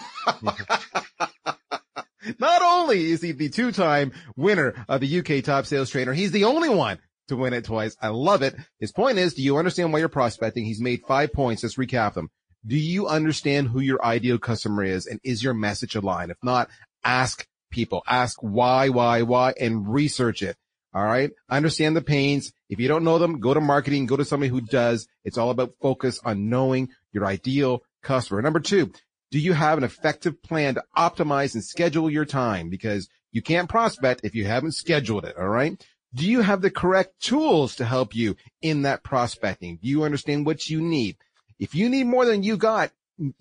not 2.40 2.62
only 2.64 3.12
is 3.12 3.22
he 3.22 3.32
the 3.32 3.50
two-time 3.50 4.12
winner 4.36 4.74
of 4.90 5.02
the 5.02 5.20
UK 5.20 5.44
Top 5.44 5.68
Sales 5.68 5.92
Trainer, 5.92 6.14
he's 6.14 6.32
the 6.32 6.46
only 6.46 6.70
one 6.70 6.98
to 7.28 7.36
win 7.36 7.54
it 7.54 7.66
twice. 7.66 7.96
I 8.02 8.08
love 8.08 8.42
it. 8.42 8.56
His 8.80 8.92
point 8.92 9.20
is, 9.20 9.36
do 9.36 9.44
you 9.44 9.58
understand 9.58 9.94
why 9.94 10.00
you're 10.00 10.10
prospecting? 10.10 10.66
He's 10.66 10.82
made 10.82 11.02
five 11.08 11.32
points. 11.32 11.62
Let's 11.62 11.76
recap 11.76 12.16
them. 12.16 12.30
Do 12.66 12.78
you 12.78 13.08
understand 13.08 13.68
who 13.68 13.82
your 13.82 14.04
ideal 14.04 14.40
customer 14.40 14.84
is 14.84 15.06
and 15.06 15.20
is 15.24 15.44
your 15.44 15.54
message 15.54 15.96
aligned? 15.96 16.32
If 16.32 16.38
not, 16.42 16.70
ask 17.04 17.46
people, 17.72 18.04
ask 18.08 18.40
why, 18.42 18.90
why, 18.90 19.24
why, 19.24 19.54
and 19.60 19.88
research 19.88 20.42
it. 20.42 20.56
All 20.94 21.04
right. 21.04 21.32
Understand 21.50 21.96
the 21.96 22.02
pains. 22.02 22.54
If 22.70 22.80
you 22.80 22.88
don't 22.88 23.04
know 23.04 23.18
them, 23.18 23.40
go 23.40 23.54
to 23.54 23.62
marketing, 23.62 24.06
go 24.06 24.16
to 24.16 24.26
somebody 24.26 24.50
who 24.50 24.62
does. 24.62 25.08
It's 25.26 25.38
all 25.38 25.50
about 25.50 25.74
focus 25.82 26.20
on 26.24 26.50
knowing 26.50 26.90
your 27.12 27.26
ideal 27.26 27.84
customer. 28.04 28.42
Number 28.42 28.60
two, 28.60 28.92
do 29.32 29.40
you 29.40 29.54
have 29.54 29.80
an 29.80 29.84
effective 29.84 30.44
plan 30.44 30.76
to 30.76 30.84
optimize 30.96 31.56
and 31.56 31.64
schedule 31.64 32.10
your 32.10 32.26
time? 32.26 32.70
Because 32.70 33.10
you 33.32 33.42
can't 33.42 33.68
prospect 33.68 34.22
if 34.24 34.36
you 34.36 34.46
haven't 34.46 34.74
scheduled 34.74 35.26
it. 35.26 35.36
All 35.38 35.50
right. 35.50 35.84
Do 36.14 36.30
you 36.30 36.42
have 36.42 36.62
the 36.62 36.70
correct 36.70 37.20
tools 37.20 37.76
to 37.78 37.86
help 37.86 38.14
you 38.14 38.36
in 38.62 38.84
that 38.84 39.04
prospecting? 39.04 39.80
Do 39.82 39.90
you 39.90 40.04
understand 40.04 40.46
what 40.46 40.70
you 40.70 40.80
need? 40.80 41.18
If 41.58 41.74
you 41.74 41.90
need 41.90 42.06
more 42.06 42.26
than 42.26 42.44
you 42.44 42.56
got, 42.56 42.92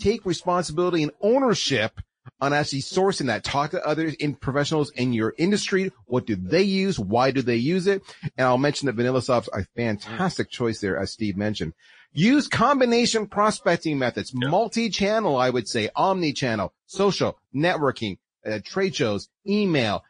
take 0.00 0.24
responsibility 0.24 1.02
and 1.02 1.12
ownership 1.20 2.00
on 2.40 2.52
actually 2.52 2.80
sourcing 2.80 3.26
that. 3.26 3.44
Talk 3.44 3.70
to 3.72 3.86
others 3.86 4.14
in 4.14 4.34
professionals 4.34 4.90
in 4.90 5.12
your 5.12 5.34
industry. 5.38 5.92
What 6.06 6.26
do 6.26 6.36
they 6.36 6.62
use? 6.62 6.98
Why 6.98 7.30
do 7.30 7.42
they 7.42 7.56
use 7.56 7.86
it? 7.86 8.02
And 8.36 8.46
I'll 8.46 8.58
mention 8.58 8.86
that 8.86 8.96
VanillaSoft's 8.96 9.48
a 9.52 9.64
fantastic 9.76 10.50
choice 10.50 10.80
there, 10.80 10.98
as 10.98 11.12
Steve 11.12 11.36
mentioned. 11.36 11.74
Use 12.12 12.46
combination 12.46 13.26
prospecting 13.26 13.98
methods, 13.98 14.32
multi-channel, 14.34 15.36
I 15.36 15.48
would 15.48 15.66
say, 15.66 15.88
omni-channel, 15.96 16.74
social, 16.86 17.38
networking, 17.54 18.18
uh, 18.44 18.58
trade 18.62 18.94
shows, 18.94 19.28
email, 19.46 20.04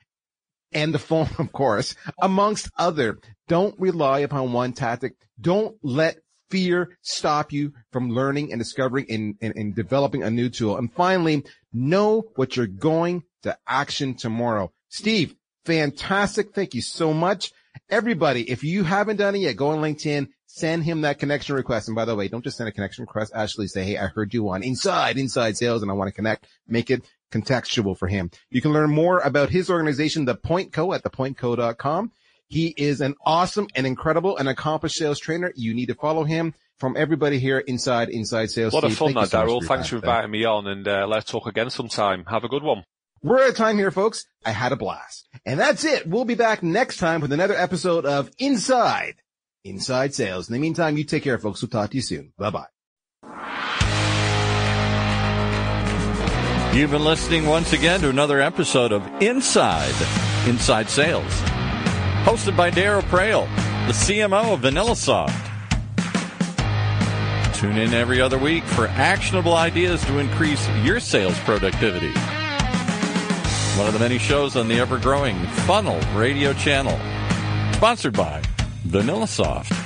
and 0.72 0.92
the 0.92 0.98
phone, 0.98 1.28
of 1.38 1.52
course, 1.52 1.94
amongst 2.20 2.70
other. 2.76 3.18
Don't 3.46 3.78
rely 3.78 4.20
upon 4.20 4.52
one 4.52 4.72
tactic. 4.72 5.14
Don't 5.40 5.76
let 5.82 6.18
fear 6.52 6.98
stop 7.00 7.50
you 7.50 7.72
from 7.90 8.10
learning 8.10 8.52
and 8.52 8.60
discovering 8.60 9.06
and, 9.08 9.36
and, 9.40 9.56
and 9.56 9.74
developing 9.74 10.22
a 10.22 10.30
new 10.30 10.50
tool. 10.50 10.76
And 10.76 10.92
finally, 10.92 11.44
know 11.72 12.24
what 12.36 12.56
you're 12.56 12.66
going 12.66 13.24
to 13.42 13.56
action 13.66 14.14
tomorrow. 14.14 14.70
Steve, 14.90 15.34
fantastic. 15.64 16.54
Thank 16.54 16.74
you 16.74 16.82
so 16.82 17.14
much. 17.14 17.52
Everybody, 17.88 18.50
if 18.50 18.62
you 18.62 18.84
haven't 18.84 19.16
done 19.16 19.34
it 19.34 19.38
yet, 19.38 19.56
go 19.56 19.70
on 19.70 19.78
LinkedIn, 19.78 20.28
send 20.44 20.84
him 20.84 21.00
that 21.00 21.18
connection 21.18 21.54
request. 21.54 21.88
And 21.88 21.94
by 21.94 22.04
the 22.04 22.14
way, 22.14 22.28
don't 22.28 22.44
just 22.44 22.58
send 22.58 22.68
a 22.68 22.72
connection 22.72 23.04
request. 23.04 23.32
Actually 23.34 23.68
say, 23.68 23.84
Hey, 23.84 23.96
I 23.96 24.08
heard 24.08 24.34
you 24.34 24.50
on 24.50 24.62
inside, 24.62 25.16
inside 25.16 25.56
sales 25.56 25.80
and 25.80 25.90
I 25.90 25.94
want 25.94 26.08
to 26.08 26.14
connect, 26.14 26.46
make 26.68 26.90
it 26.90 27.02
contextual 27.32 27.96
for 27.96 28.08
him. 28.08 28.30
You 28.50 28.60
can 28.60 28.74
learn 28.74 28.90
more 28.90 29.20
about 29.20 29.48
his 29.48 29.70
organization, 29.70 30.26
the 30.26 30.34
Point 30.34 30.70
Co 30.70 30.92
at 30.92 31.02
thepointco.com. 31.02 32.12
He 32.52 32.74
is 32.76 33.00
an 33.00 33.14
awesome 33.24 33.66
and 33.74 33.86
incredible 33.86 34.36
and 34.36 34.46
accomplished 34.46 34.96
sales 34.96 35.18
trainer. 35.18 35.54
You 35.56 35.72
need 35.72 35.86
to 35.86 35.94
follow 35.94 36.22
him 36.22 36.52
from 36.78 36.98
everybody 36.98 37.38
here 37.38 37.60
inside 37.60 38.10
Inside 38.10 38.50
Sales. 38.50 38.74
What 38.74 38.84
a 38.84 38.90
fun 38.90 39.14
that, 39.14 39.30
Daryl. 39.30 39.64
Thanks 39.64 39.88
for 39.88 39.96
inviting 39.96 40.30
me 40.30 40.44
on 40.44 40.66
and 40.66 40.86
uh, 40.86 41.06
let's 41.08 41.30
talk 41.30 41.46
again 41.46 41.70
sometime. 41.70 42.26
Have 42.26 42.44
a 42.44 42.48
good 42.48 42.62
one. 42.62 42.84
We're 43.22 43.42
out 43.42 43.48
of 43.48 43.56
time 43.56 43.78
here, 43.78 43.90
folks. 43.90 44.26
I 44.44 44.50
had 44.50 44.70
a 44.70 44.76
blast. 44.76 45.30
And 45.46 45.58
that's 45.58 45.82
it. 45.86 46.06
We'll 46.06 46.26
be 46.26 46.34
back 46.34 46.62
next 46.62 46.98
time 46.98 47.22
with 47.22 47.32
another 47.32 47.54
episode 47.54 48.04
of 48.04 48.30
Inside 48.38 49.14
Inside 49.64 50.14
Sales. 50.14 50.50
In 50.50 50.52
the 50.52 50.58
meantime, 50.58 50.98
you 50.98 51.04
take 51.04 51.22
care, 51.22 51.38
folks. 51.38 51.62
We'll 51.62 51.70
talk 51.70 51.88
to 51.88 51.96
you 51.96 52.02
soon. 52.02 52.34
Bye 52.36 52.50
bye. 52.50 52.66
You've 56.74 56.90
been 56.90 57.04
listening 57.04 57.46
once 57.46 57.72
again 57.72 58.00
to 58.00 58.10
another 58.10 58.40
episode 58.40 58.92
of 58.92 59.06
Inside 59.22 59.94
Inside 60.46 60.88
Sales, 60.90 61.42
hosted 62.24 62.56
by 62.56 62.70
Daryl 62.70 63.02
Praill, 63.02 63.46
the 63.86 63.92
CMO 63.92 64.54
of 64.54 64.60
VanillaSoft. 64.60 65.50
Tune 67.54 67.76
in 67.76 67.92
every 67.94 68.20
other 68.20 68.38
week 68.38 68.64
for 68.64 68.86
actionable 68.86 69.54
ideas 69.54 70.04
to 70.04 70.18
increase 70.18 70.68
your 70.84 71.00
sales 71.00 71.38
productivity. 71.40 72.12
One 73.76 73.88
of 73.88 73.92
the 73.92 73.98
many 73.98 74.18
shows 74.18 74.54
on 74.54 74.68
the 74.68 74.78
ever 74.78 74.98
growing 74.98 75.36
Funnel 75.66 76.00
radio 76.14 76.52
channel, 76.52 76.98
sponsored 77.74 78.14
by 78.14 78.40
VanillaSoft. 78.86 79.81